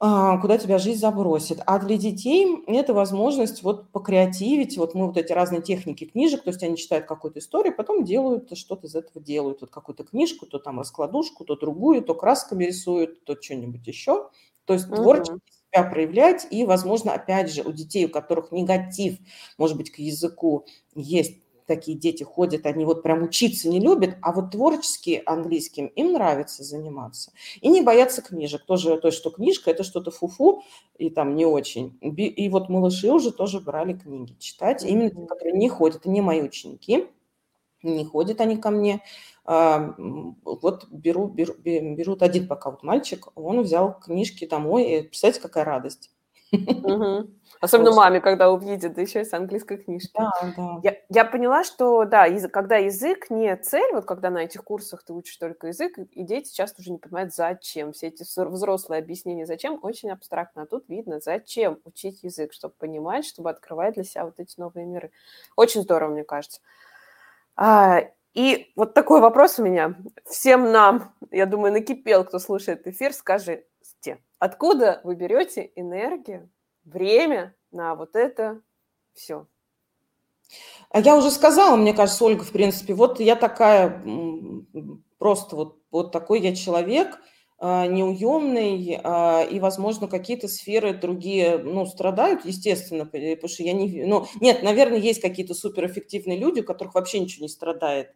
[0.00, 1.60] куда тебя жизнь забросит.
[1.66, 4.78] А для детей это возможность вот покреативить.
[4.78, 8.56] Вот мы вот эти разные техники книжек, то есть они читают какую-то историю, потом делают
[8.56, 9.60] что-то из этого делают.
[9.60, 14.30] Вот какую-то книжку, то там раскладушку, то другую, то красками рисуют, то что-нибудь еще.
[14.64, 14.96] То есть угу.
[14.96, 16.46] творчески себя проявлять.
[16.50, 19.18] И, возможно, опять же, у детей, у которых негатив,
[19.58, 21.36] может быть, к языку есть
[21.70, 26.64] такие дети ходят, они вот прям учиться не любят, а вот творчески английским им нравится
[26.64, 27.30] заниматься.
[27.60, 28.64] И не боятся книжек.
[28.64, 30.64] Тоже то, что книжка– это что-то фуфу,
[30.98, 31.96] и там не очень.
[32.00, 36.42] И вот малыши уже тоже брали книги читать, именно те, которые не ходят, не мои
[36.42, 37.06] ученики,
[37.84, 39.00] не ходят они ко мне.
[39.44, 45.40] А, вот беру, беру, берут один пока вот мальчик, он взял книжки домой, и представляете,
[45.40, 46.10] какая радость.
[46.52, 47.30] Угу.
[47.60, 50.14] Особенно маме, когда увидит, да еще и с английской книжки.
[50.14, 50.80] Да, да.
[50.82, 55.02] Я, я поняла, что, да, язык, когда язык не цель, вот когда на этих курсах
[55.02, 57.92] ты учишь только язык, и дети часто уже не понимают, зачем.
[57.92, 60.62] Все эти взрослые объяснения, зачем, очень абстрактно.
[60.62, 64.86] А тут видно, зачем учить язык, чтобы понимать, чтобы открывать для себя вот эти новые
[64.86, 65.10] миры.
[65.54, 66.60] Очень здорово, мне кажется.
[67.56, 68.00] А,
[68.32, 69.96] и вот такой вопрос у меня.
[70.24, 76.48] Всем нам, я думаю, накипел, кто слушает эфир, скажите, откуда вы берете энергию
[76.84, 78.60] время на вот это
[79.14, 79.46] все.
[80.90, 84.02] А я уже сказала, мне кажется, Ольга, в принципе, вот я такая,
[85.18, 87.20] просто вот, вот такой я человек,
[87.62, 94.04] а, неуемный, а, и, возможно, какие-то сферы другие, ну, страдают, естественно, потому что я не...
[94.04, 98.14] Ну, нет, наверное, есть какие-то суперэффективные люди, у которых вообще ничего не страдает.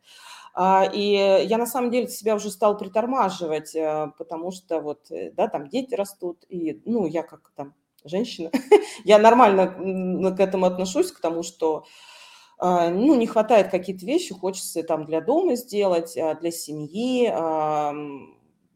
[0.55, 1.11] А, и
[1.47, 3.77] я на самом деле себя уже стала притормаживать,
[4.17, 7.75] потому что вот, э, да, там дети растут, и, ну, я как там
[8.05, 8.51] женщина.
[9.05, 11.85] Я нормально к этому отношусь, к тому, что
[12.59, 17.33] а, ну, не хватает какие-то вещи, хочется там для дома сделать, а, для семьи.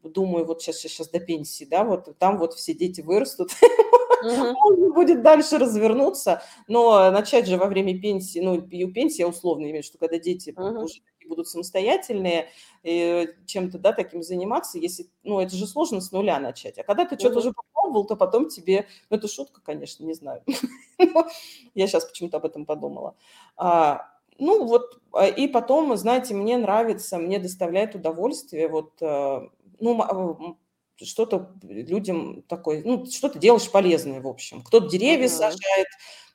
[0.03, 3.51] Думаю, вот сейчас, сейчас до пенсии, да, вот там вот все дети вырастут,
[4.23, 9.27] можно будет дальше развернуться, но начать же во время пенсии, ну, и у пенсии я
[9.27, 12.49] условно имею в виду, что когда дети уже будут самостоятельные,
[12.83, 16.77] чем-то, да, таким заниматься, если, ну, это же сложно с нуля начать.
[16.77, 17.19] А когда ты mm-hmm.
[17.19, 20.43] что-то уже попробовал, то потом тебе, ну, это шутка, конечно, не знаю.
[21.75, 23.15] Я сейчас почему-то об этом подумала.
[23.55, 29.47] А, ну, вот, а, и потом, знаете, мне нравится, мне доставляет удовольствие, вот, э,
[29.79, 30.55] ну, а,
[31.01, 34.61] что-то людям такое, ну, что-то делаешь полезное, в общем.
[34.61, 35.29] Кто-то деревья mm-hmm.
[35.29, 35.87] сажает,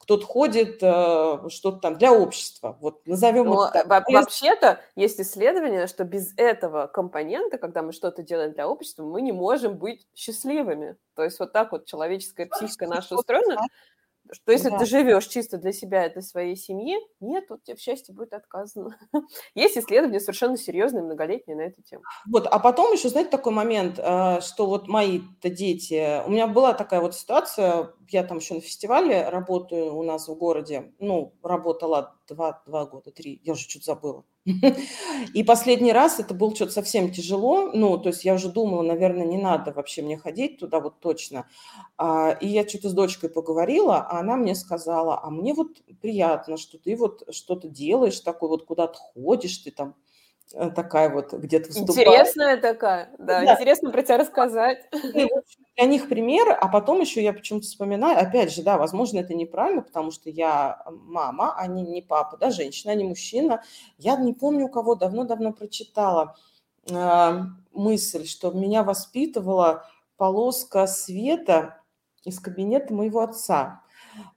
[0.04, 2.76] кто-то ходит, э, что-то там для общества.
[2.80, 4.08] Вот назовем Но, это так.
[4.08, 9.32] Вообще-то есть исследование, что без этого компонента, когда мы что-то делаем для общества, мы не
[9.32, 10.96] можем быть счастливыми.
[11.16, 13.56] То есть вот так вот человеческая психика наша устроена,
[14.34, 14.78] Что если да.
[14.78, 18.32] ты живешь чисто для себя и для своей семьи, нет, тут тебе в счастье будет
[18.32, 18.96] отказано.
[19.54, 22.02] Есть исследования совершенно серьезные, многолетние на эту тему.
[22.30, 26.22] Вот, а потом еще, знаете, такой момент, э, что вот мои-то дети...
[26.26, 30.34] У меня была такая вот ситуация, я там еще на фестивале работаю у нас в
[30.34, 34.24] городе, ну, работала два, два года, три, я уже что-то забыла.
[35.34, 39.24] И последний раз это было что-то совсем тяжело, ну, то есть я уже думала, наверное,
[39.24, 41.48] не надо вообще мне ходить туда вот точно.
[41.96, 45.68] А, и я что-то с дочкой поговорила, а она мне сказала, а мне вот
[46.02, 49.94] приятно, что ты вот что-то делаешь, такой вот куда-то ходишь, ты там
[50.74, 51.98] такая вот где-то выступает.
[51.98, 53.54] Интересная такая, да, да.
[53.54, 54.86] интересно про тебя рассказать.
[54.92, 55.28] И,
[55.76, 59.82] для них пример, а потом еще я почему-то вспоминаю, опять же, да, возможно, это неправильно,
[59.82, 63.62] потому что я мама, а не, не папа, да, женщина, а не мужчина.
[63.98, 66.36] Я не помню, у кого давно-давно прочитала
[66.88, 67.40] э,
[67.72, 71.80] мысль, что меня воспитывала полоска света
[72.24, 73.82] из кабинета моего отца.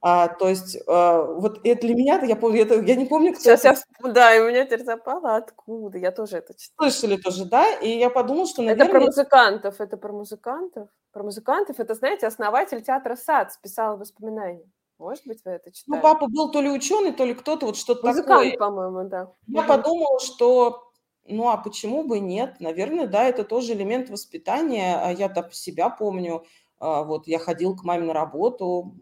[0.00, 3.42] А, то есть а, вот это для меня, я, помню, это, я не помню, кто
[3.42, 3.76] Сейчас это...
[4.04, 6.90] я, да, и у меня теперь запало, откуда, я тоже это читала.
[6.90, 7.74] Слышали тоже, да?
[7.78, 8.86] И я подумала, что, наверное...
[8.86, 10.88] Это про музыкантов, это про музыкантов.
[11.12, 14.64] Про музыкантов, это, знаете, основатель театра САД писал воспоминания.
[14.98, 15.96] Может быть, вы это ну, читали?
[15.96, 18.58] Ну, папа был то ли ученый, то ли кто-то, вот что-то Музыкант, такое.
[18.58, 19.32] по-моему, да.
[19.46, 19.68] Я угу.
[19.68, 20.84] подумала, что
[21.28, 22.56] ну, а почему бы нет?
[22.58, 24.98] Наверное, да, это тоже элемент воспитания.
[24.98, 26.44] А я-то себя помню,
[26.80, 28.94] а, вот я ходил к маме на работу,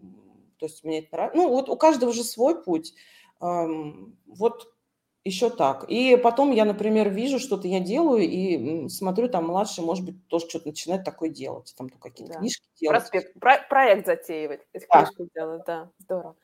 [0.59, 1.37] то есть мне это нравится.
[1.37, 2.95] Ну, вот у каждого же свой путь.
[3.41, 4.73] Вот
[5.25, 5.85] еще так.
[5.89, 10.49] И потом я, например, вижу, что-то я делаю, и смотрю, там младший, может быть, тоже
[10.49, 12.39] что-то начинает такое делать, там то какие-то да.
[12.39, 13.01] книжки делать.
[13.01, 15.05] Проспект, про, проект затеивать, эти да.
[15.05, 16.37] книжки делать, да, здорово.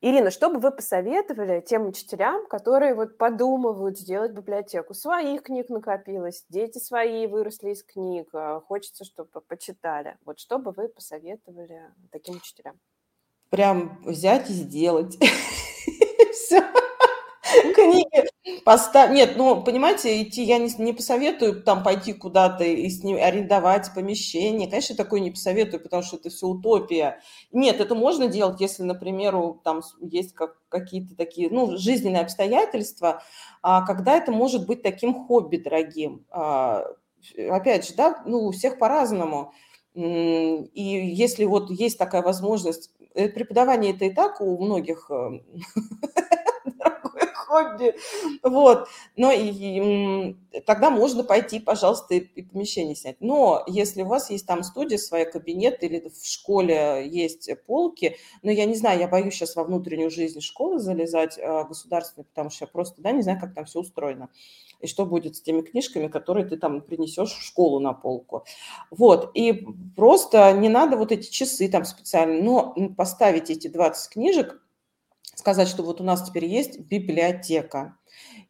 [0.00, 4.94] Ирина, что бы вы посоветовали тем учителям, которые вот подумывают сделать библиотеку?
[4.94, 10.16] Своих книг накопилось, дети свои выросли из книг, а хочется, чтобы почитали.
[10.24, 12.78] Вот что бы вы посоветовали таким учителям?
[13.50, 15.18] Прям взять и сделать.
[16.32, 16.62] Все.
[17.74, 18.26] Книги
[18.66, 19.12] поставь.
[19.12, 23.94] Нет, ну, понимаете, идти я не, не посоветую там пойти куда-то и с ним арендовать
[23.94, 24.68] помещение.
[24.68, 27.20] Конечно, такое не посоветую, потому что это все утопия.
[27.52, 33.22] Нет, это можно делать, если, например, там есть как, какие-то такие, ну, жизненные обстоятельства,
[33.62, 36.26] а, когда это может быть таким хобби дорогим.
[36.30, 36.86] А,
[37.48, 39.52] опять же, да, ну, у всех по-разному.
[39.94, 45.42] И если вот есть такая возможность преподавание это и так у многих эм,
[46.64, 47.94] дорогое хобби,
[48.42, 53.16] вот, но и, и, тогда можно пойти, пожалуйста, и, и помещение снять.
[53.20, 58.50] Но если у вас есть там студия, своя кабинет или в школе есть полки, но
[58.50, 62.64] я не знаю, я боюсь сейчас во внутреннюю жизнь школы залезать э, государственной, потому что
[62.64, 64.28] я просто, да, не знаю, как там все устроено
[64.80, 68.44] и что будет с теми книжками, которые ты там принесешь в школу на полку.
[68.90, 69.66] Вот, и
[69.96, 74.60] просто не надо вот эти часы там специально, но поставить эти 20 книжек,
[75.34, 77.96] сказать, что вот у нас теперь есть библиотека.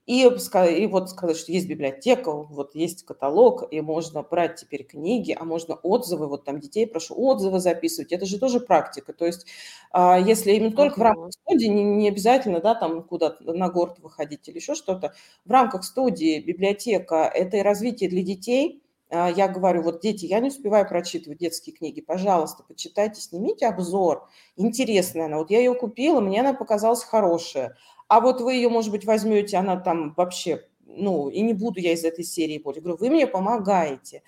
[0.07, 5.37] И, и вот сказать, что есть библиотека, вот есть каталог, и можно брать теперь книги,
[5.39, 8.13] а можно отзывы, вот там детей прошу отзывы записывать.
[8.13, 9.13] Это же тоже практика.
[9.13, 9.47] То есть
[9.91, 13.99] а, если именно только в рамках студии, не, не обязательно, да, там куда-то на город
[13.99, 15.13] выходить или еще что-то,
[15.45, 20.49] в рамках студии библиотека– это и развитие для детей– я говорю, вот дети, я не
[20.49, 26.41] успеваю прочитывать детские книги, пожалуйста, почитайте, снимите обзор, интересная она, вот я ее купила, мне
[26.41, 27.77] она показалась хорошая,
[28.09, 31.93] а вот вы ее, может быть, возьмете, она там вообще, ну, и не буду я
[31.93, 32.81] из этой серии более.
[32.81, 34.23] Говорю, вы мне помогаете.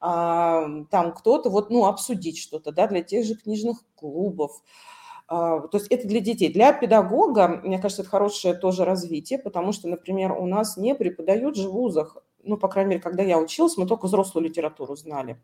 [0.00, 4.62] А, там кто-то, вот, ну, обсудить что-то, да, для тех же книжных клубов.
[5.28, 6.52] А, то есть это для детей.
[6.52, 11.56] Для педагога, мне кажется, это хорошее тоже развитие, потому что, например, у нас не преподают
[11.56, 15.40] вузах, ну, по крайней мере, когда я училась, мы только взрослую литературу знали.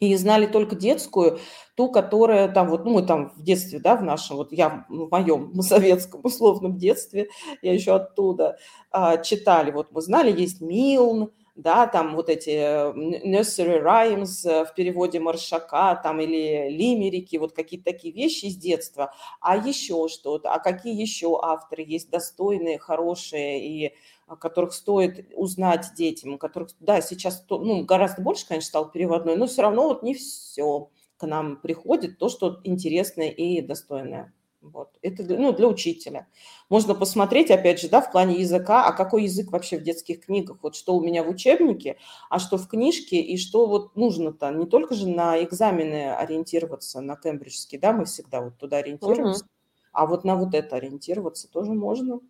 [0.00, 1.38] И знали только детскую,
[1.76, 5.08] ту, которая там вот, ну, мы там в детстве, да, в нашем, вот я в
[5.10, 7.28] моем советском условном детстве,
[7.62, 8.58] я еще оттуда
[8.90, 15.20] а, читали, вот мы знали, есть Милн, да, там вот эти nursery rhymes в переводе
[15.20, 21.00] Маршака, там или лимерики, вот какие-то такие вещи из детства, а еще что-то, а какие
[21.00, 23.94] еще авторы есть достойные, хорошие и
[24.26, 29.62] которых стоит узнать детям, которых, да, сейчас ну, гораздо больше, конечно, стал переводной, но все
[29.62, 34.32] равно вот не все к нам приходит, то, что интересное и достойное.
[34.64, 34.96] Вот.
[35.02, 36.26] Это ну, для учителя.
[36.70, 40.58] Можно посмотреть, опять же, да, в плане языка, а какой язык вообще в детских книгах,
[40.62, 41.98] вот что у меня в учебнике,
[42.30, 44.50] а что в книжке, и что вот нужно-то.
[44.50, 49.50] Не только же на экзамены ориентироваться, на кембриджский, да, мы всегда вот туда ориентируемся, угу.
[49.92, 52.20] а вот на вот это ориентироваться тоже можно.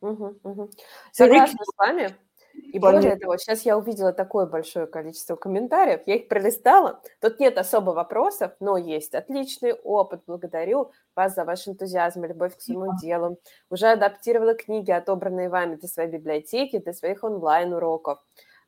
[0.00, 0.70] Угу, угу.
[1.12, 2.16] Согласна с вами.
[2.72, 7.00] И более того, сейчас я увидела такое большое количество комментариев, я их пролистала.
[7.20, 10.22] Тут нет особо вопросов, но есть отличный опыт.
[10.26, 13.38] Благодарю вас за ваш энтузиазм и любовь к своему делу.
[13.70, 18.18] Уже адаптировала книги, отобранные вами для своей библиотеки, для своих онлайн-уроков.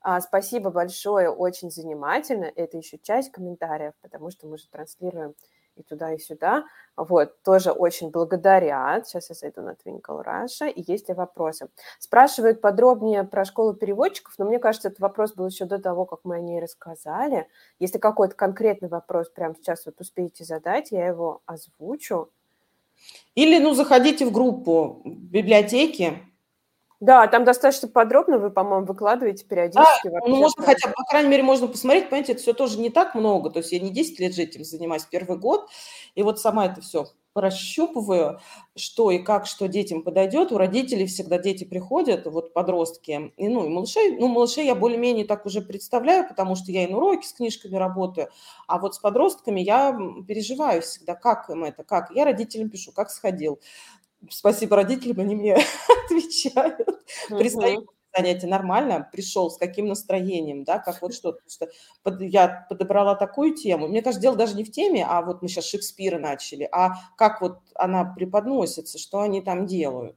[0.02, 2.50] А, спасибо большое, очень занимательно.
[2.54, 5.34] Это еще часть комментариев, потому что мы же транслируем
[5.80, 6.64] и туда, и сюда.
[6.96, 9.08] Вот, тоже очень благодарят.
[9.08, 10.70] Сейчас я зайду на Twinkle Russia.
[10.70, 11.68] И есть ли вопросы?
[11.98, 16.20] Спрашивают подробнее про школу переводчиков, но мне кажется, этот вопрос был еще до того, как
[16.24, 17.48] мы о ней рассказали.
[17.78, 22.30] Если какой-то конкретный вопрос прямо сейчас вот успеете задать, я его озвучу.
[23.34, 26.18] Или, ну, заходите в группу библиотеки,
[27.00, 30.08] да, там достаточно подробно вы, по-моему, выкладываете периодически.
[30.08, 32.90] Да, ну, можно хотя бы, по крайней мере, можно посмотреть, понимаете, это все тоже не
[32.90, 35.68] так много, то есть я не 10 лет же этим занимаюсь, первый год,
[36.14, 38.40] и вот сама это все прощупываю,
[38.74, 40.50] что и как, что детям подойдет.
[40.52, 45.24] У родителей всегда дети приходят, вот подростки, и, ну, и малышей, ну, малышей я более-менее
[45.24, 48.28] так уже представляю, потому что я и на уроке с книжками работаю,
[48.66, 49.96] а вот с подростками я
[50.26, 52.10] переживаю всегда, как им это, как.
[52.10, 53.60] Я родителям пишу, как сходил,
[54.28, 55.54] спасибо родителям, они мне
[56.06, 56.86] отвечают.
[57.28, 61.38] Пристаю занятие нормально, пришел, с каким настроением, да, как вот что.
[61.48, 61.68] что
[62.02, 63.88] под, я подобрала такую тему.
[63.88, 67.40] Мне кажется, дело даже не в теме, а вот мы сейчас Шекспира начали, а как
[67.40, 70.16] вот она преподносится, что они там делают.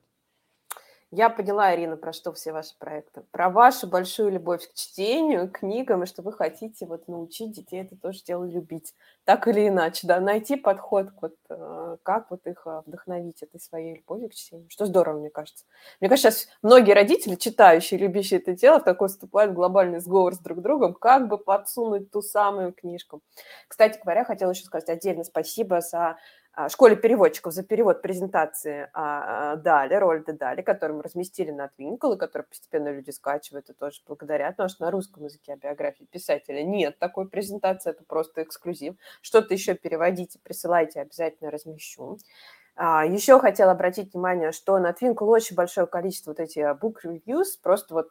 [1.16, 3.22] Я поняла, Ирина, про что все ваши проекты.
[3.30, 7.84] Про вашу большую любовь к чтению, к книгам, и что вы хотите вот научить детей
[7.84, 8.96] это тоже дело любить.
[9.24, 13.98] Так или иначе, да, найти подход, вот, э, как вот их э, вдохновить этой своей
[13.98, 14.66] любовью к чтению.
[14.72, 15.66] Что здорово, мне кажется.
[16.02, 20.34] Мне кажется, сейчас многие родители, читающие, любящие это дело, в такой вступают в глобальный сговор
[20.34, 23.22] с друг другом, как бы подсунуть ту самую книжку.
[23.68, 26.18] Кстати говоря, хотела еще сказать отдельно спасибо за
[26.70, 32.16] школе переводчиков за перевод презентации а, а, Дали, Рольда Дали, которую мы разместили на Twinkle,
[32.16, 36.06] и которую постепенно люди скачивают и тоже благодарят, потому что на русском языке о биографии
[36.06, 38.96] писателя нет такой презентации, это просто эксклюзив.
[39.22, 42.20] Что-то еще переводите, присылайте, обязательно размещу.
[42.78, 47.94] Еще хотела обратить внимание, что на Twinkle очень большое количество вот этих book reviews, просто
[47.94, 48.10] вот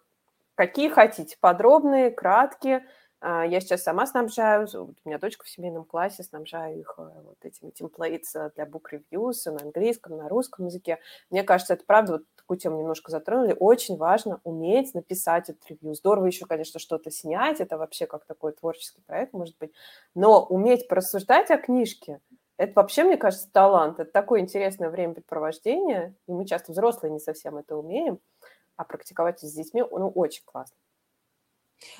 [0.54, 6.24] какие хотите, подробные, краткие– а, я сейчас сама снабжаю, у меня дочка в семейном классе,
[6.24, 10.98] снабжаю их э, вот этими э, для book reviews на английском, на русском языке.
[11.30, 13.56] Мне кажется, это правда, вот такую тему немножко затронули.
[13.58, 15.94] Очень важно уметь написать этот ревью.
[15.94, 19.72] Здорово еще, конечно, что-то снять, это вообще как такой творческий проект, может быть.
[20.16, 22.20] Но уметь порассуждать о книжке,
[22.56, 24.00] это вообще, мне кажется, талант.
[24.00, 28.18] Это такое интересное времяпрепровождение, и мы часто взрослые не совсем это умеем,
[28.76, 30.76] а практиковать с детьми, ну, очень классно.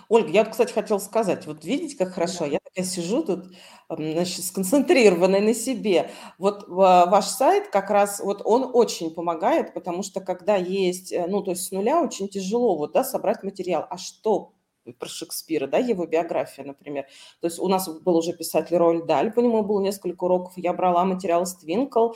[0.08, 3.46] Ольга, я, кстати, хотела сказать, вот видите, как хорошо, я такая сижу тут,
[3.88, 6.10] значит, сконцентрированная на себе.
[6.38, 11.42] Вот ваш сайт как раз, вот он очень помогает, потому что когда есть, э, ну,
[11.42, 13.86] то есть с нуля очень тяжело вот, да, собрать материал.
[13.88, 14.54] А что
[14.98, 17.06] про Шекспира, да, его биография, например.
[17.40, 20.72] То есть у нас был уже писатель Роль Даль, по нему было несколько уроков, я
[20.72, 22.12] брала материал с Твинкл,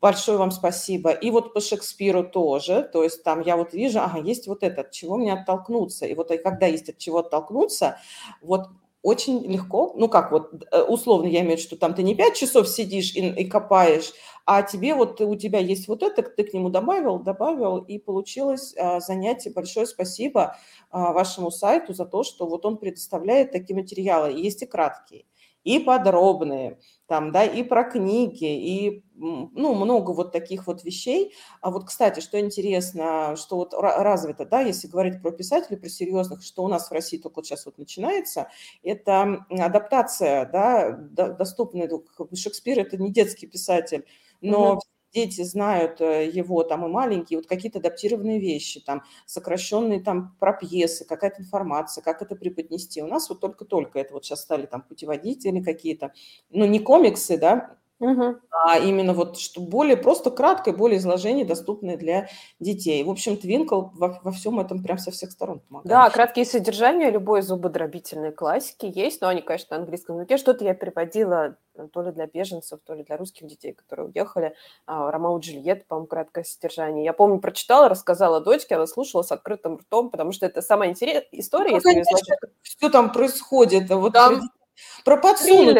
[0.00, 1.10] Большое вам спасибо.
[1.10, 2.88] И вот по Шекспиру тоже.
[2.92, 6.06] То есть там я вот вижу, ага, есть вот это, от чего мне оттолкнуться.
[6.06, 7.98] И вот и когда есть от чего оттолкнуться,
[8.40, 8.68] вот
[9.02, 12.14] очень легко, ну как вот, э, условно я имею в виду, что там ты не
[12.14, 14.12] пять часов сидишь и, и копаешь,
[14.44, 18.74] а тебе вот, у тебя есть вот это, ты к нему добавил, добавил, и получилось
[18.76, 19.50] а, занятие.
[19.50, 20.56] Большое спасибо
[20.90, 24.32] а, вашему сайту за то, что вот он предоставляет такие материалы.
[24.32, 25.26] Есть и краткие,
[25.64, 26.80] и подробные,
[27.12, 31.34] там, да, и про книги, и, ну, много вот таких вот вещей.
[31.60, 36.42] А вот, кстати, что интересно, что вот развито, да, если говорить про писателей, про серьезных,
[36.42, 38.48] что у нас в России только вот сейчас вот начинается,
[38.82, 41.90] это адаптация, да, доступная.
[42.34, 44.06] Шекспир– это не детский писатель,
[44.40, 44.80] но
[45.12, 50.52] дети знают э, его там и маленькие, вот какие-то адаптированные вещи, там сокращенные там про
[50.52, 53.02] пьесы, какая-то информация, как это преподнести.
[53.02, 56.12] У нас вот только-только это вот сейчас стали там путеводители какие-то,
[56.50, 58.36] ну не комиксы, да, Угу.
[58.50, 62.28] А именно вот, что более просто краткое, более изложение, доступное для
[62.58, 63.04] детей.
[63.04, 65.88] В общем, Твинкл во, во всем этом прям со всех сторон помогает.
[65.88, 70.36] Да, краткие содержания любой зубодробительной классики есть, но они, конечно, на английском языке.
[70.36, 74.56] Что-то я переводила э, то ли для беженцев, то ли для русских детей, которые уехали.
[74.84, 77.04] А, Ромео и Джульетта, по-моему, краткое содержание.
[77.04, 81.28] Я помню, прочитала, рассказала дочке, она слушала с открытым ртом, потому что это самая интересная
[81.30, 81.70] история.
[81.70, 83.88] Ну, если конечно, что там происходит.
[83.90, 84.40] Вот там...
[85.04, 85.76] Про подсунуть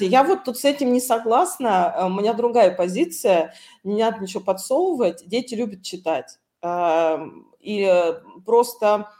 [0.00, 1.94] я вот тут с этим не согласна.
[1.96, 3.54] Э, у меня другая позиция.
[3.84, 5.26] Не надо ничего подсовывать.
[5.26, 6.38] Дети любят читать.
[6.62, 9.10] Эм, и э, просто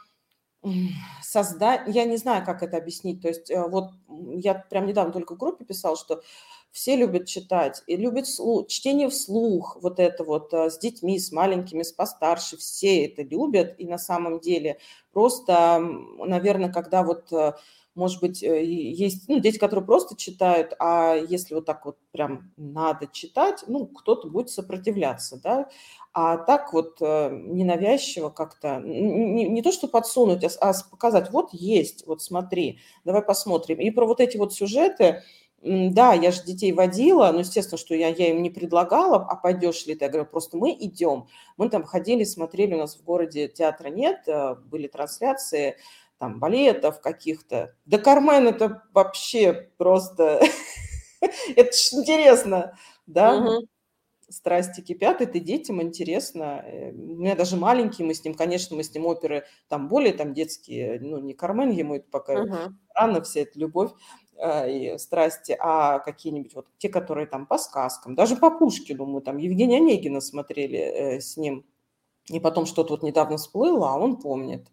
[1.21, 3.21] создать, я не знаю, как это объяснить.
[3.21, 6.21] То есть э, вот я прям недавно только в группе писал, что
[6.71, 11.81] все любят читать и любят слух, чтение вслух, вот это вот с детьми, с маленькими,
[11.81, 13.75] с постарше, все это любят.
[13.79, 14.77] И на самом деле
[15.11, 17.31] просто, наверное, когда вот
[17.99, 22.51] может быть, э, есть ну, дети, которые просто читают, а если вот так вот прям
[22.57, 25.69] надо читать, ну, кто-то будет сопротивляться, да,
[26.13, 32.07] а так вот ненавязчиво как-то, не, не то, что подсунуть, а, а показать, вот есть,
[32.07, 33.79] вот смотри, давай посмотрим.
[33.79, 35.21] И про вот эти вот сюжеты,
[35.61, 39.85] да, я же детей водила, но, естественно, что я, я им не предлагала, а пойдешь
[39.85, 40.05] ли ты?
[40.05, 41.27] Я говорю, просто мы идем.
[41.57, 45.75] Мы там ходили, смотрели, у нас в городе театра нет, э, были трансляции,
[46.19, 47.75] там, балетов каких-то.
[47.85, 50.41] Да Кармен это вообще просто...
[51.55, 53.59] Это ж интересно, да?
[54.29, 56.63] Страсти кипят, это детям интересно.
[56.63, 60.13] Э, у меня даже маленький, мы с ним, конечно, мы с ним оперы там более
[60.13, 62.45] там детские, ну, не Кармен ему это пока
[62.93, 63.89] рано, вся эта любовь.
[64.41, 69.19] Э, и страсти, а какие-нибудь вот те, которые там по сказкам, даже по Пушкину мы
[69.19, 71.65] там Евгения Онегина смотрели э, с ним,
[72.29, 74.69] и потом что-то вот недавно всплыло, а он помнит.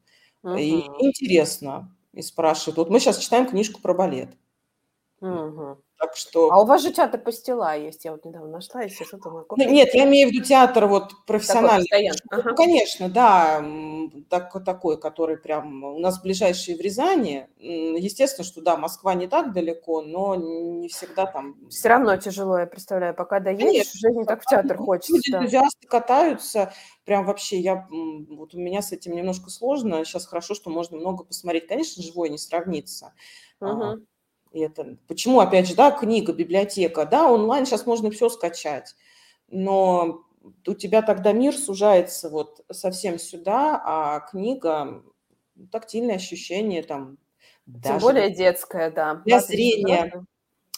[0.55, 2.79] И интересно, и спрашивает.
[2.79, 4.37] Вот мы сейчас читаем книжку про балет.
[5.99, 6.51] Так что...
[6.53, 9.71] А у вас же театр пастила есть, я вот недавно нашла, если что-то на ну,
[9.71, 12.11] Нет, я имею в виду театр вот профессиональный.
[12.31, 12.51] Ага.
[12.51, 13.65] Ну, конечно, да,
[14.29, 17.49] так, такой, который прям у нас ближайший в Рязани.
[17.59, 21.57] Естественно, что да, Москва не так далеко, но не всегда там...
[21.71, 25.15] Все равно тяжело, я представляю, пока доедешь, уже не так в театр хочется.
[25.15, 26.75] Люди, энтузиасты катаются,
[27.07, 31.25] прям вообще, я, вот у меня с этим немножко сложно, сейчас хорошо, что можно много
[31.25, 31.69] посмотреть.
[31.69, 33.15] Конечно, живое не сравнится.
[33.61, 34.03] Угу.
[34.65, 38.95] Это, почему, опять же, да, книга, библиотека, да, онлайн сейчас можно все скачать,
[39.49, 40.23] но
[40.67, 45.03] у тебя тогда мир сужается вот совсем сюда, а книга,
[45.71, 47.19] тактильное ощущение там.
[47.83, 49.17] Тем более детская, да.
[49.25, 50.25] Для зрения.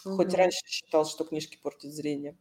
[0.05, 0.37] Хоть угу.
[0.37, 2.37] раньше считал, что книжки портят зрение.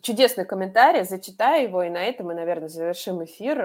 [0.00, 3.58] Чудесный комментарий, зачитаю его, и на этом мы, наверное, завершим эфир.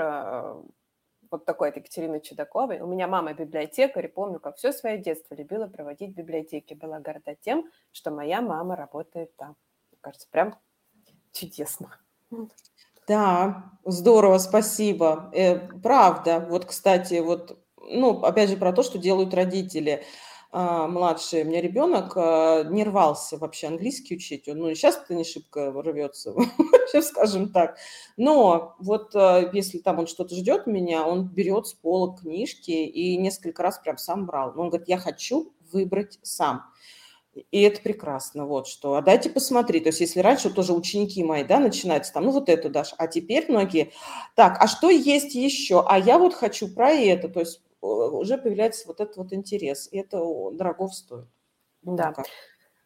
[1.30, 2.80] Вот такой от Екатерины Чудаковой.
[2.80, 6.75] У меня мама библиотекарь, и помню, как все свое детство любила проводить в библиотеке.
[6.75, 9.55] Была горда тем, что моя мама работает там.
[9.91, 10.55] Мне кажется, прям
[11.32, 11.97] чудесно.
[13.07, 15.32] Да, здорово, спасибо.
[15.34, 16.45] Э, правда.
[16.49, 20.03] Вот, кстати, вот, ну, опять же, про то, что делают родители.
[20.60, 25.24] А, младший, у меня ребенок а, не рвался вообще английский учить, он, ну, сейчас-то не
[25.24, 26.34] шибко рвется,
[27.03, 27.78] скажем так,
[28.18, 33.18] но вот а, если там он что-то ждет меня, он берет с пола книжки и
[33.18, 36.64] несколько раз прям сам брал, он говорит, я хочу выбрать сам.
[37.51, 38.95] И это прекрасно, вот что.
[38.95, 39.84] А дайте посмотреть.
[39.84, 43.05] То есть, если раньше тоже ученики мои, да, начинаются там, ну вот это дашь, а
[43.05, 43.91] теперь многие,
[44.36, 45.86] так, а что есть еще?
[45.88, 47.30] А я вот хочу про это.
[47.30, 51.28] То есть, уже появляется вот этот вот интерес, и это дорого стоит.
[51.82, 52.13] Да.
[52.17, 52.23] Ну,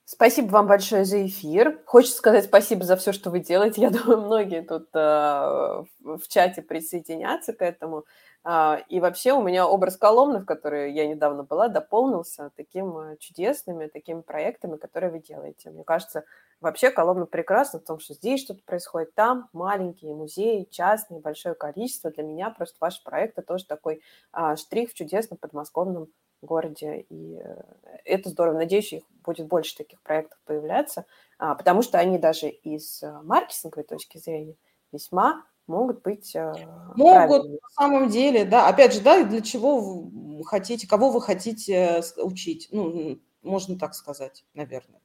[0.06, 1.82] спасибо вам большое за эфир.
[1.86, 3.82] Хочется сказать спасибо за все, что вы делаете.
[3.82, 8.06] Я думаю, многие тут э, в чате присоединятся к этому.
[8.44, 13.18] Э, и вообще у меня образ Коломны, в которой я недавно была, дополнился таким э,
[13.18, 15.72] чудесными, такими проектами, которые вы делаете.
[15.72, 16.26] Мне кажется,
[16.62, 22.12] Вообще Коломна прекрасна в том, что здесь что-то происходит, там маленькие музеи, частные, большое количество.
[22.12, 24.02] Для меня просто ваш проект это тоже такой
[24.32, 26.10] а, штрих в чудесном подмосковном
[26.42, 27.06] городе.
[27.10, 27.64] И э,
[28.06, 28.58] это здорово.
[28.58, 31.06] Надеюсь, их будет больше таких проектов появляться,
[31.40, 34.56] а, потому что они даже из э, маркетинговой точки зрения
[34.92, 36.54] весьма могут быть э,
[36.96, 38.68] Могут, на самом деле, да.
[38.68, 42.68] Опять же, да, для чего вы хотите, кого вы хотите учить?
[42.72, 45.01] Ну, можно так сказать, наверное.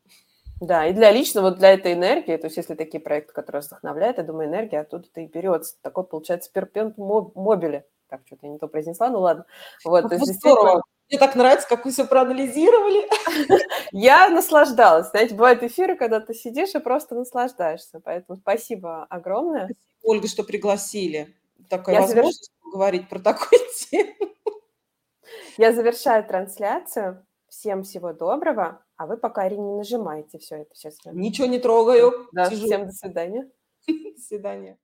[0.61, 4.17] Да, и для личного, вот для этой энергии, то есть если такие проекты, которые вдохновляют,
[4.17, 5.77] я думаю, энергия оттуда-то и берется.
[5.83, 7.85] Такой, получается, перпент мобили.
[8.09, 9.45] Так, что-то я не то произнесла, ну ладно.
[9.85, 10.83] Вот, ну, то есть, здорово.
[11.09, 13.09] Мне так нравится, как вы все проанализировали.
[13.93, 15.11] Я наслаждалась.
[15.11, 18.01] Знаете, бывают эфиры, когда ты сидишь и просто наслаждаешься.
[18.01, 19.67] Поэтому спасибо огромное.
[19.67, 21.37] Спасибо, Ольга, что пригласили.
[21.69, 22.63] Такая Я возможность заверш...
[22.63, 24.33] поговорить про такую тему.
[25.59, 27.25] Я завершаю трансляцию.
[27.49, 28.86] Всем всего доброго.
[28.97, 30.99] А вы пока, Арине, не нажимаете все это сейчас.
[31.05, 32.29] Ничего не трогаю.
[32.33, 32.67] Да, Сижу.
[32.67, 33.51] всем до свидания.
[33.87, 34.79] До свидания.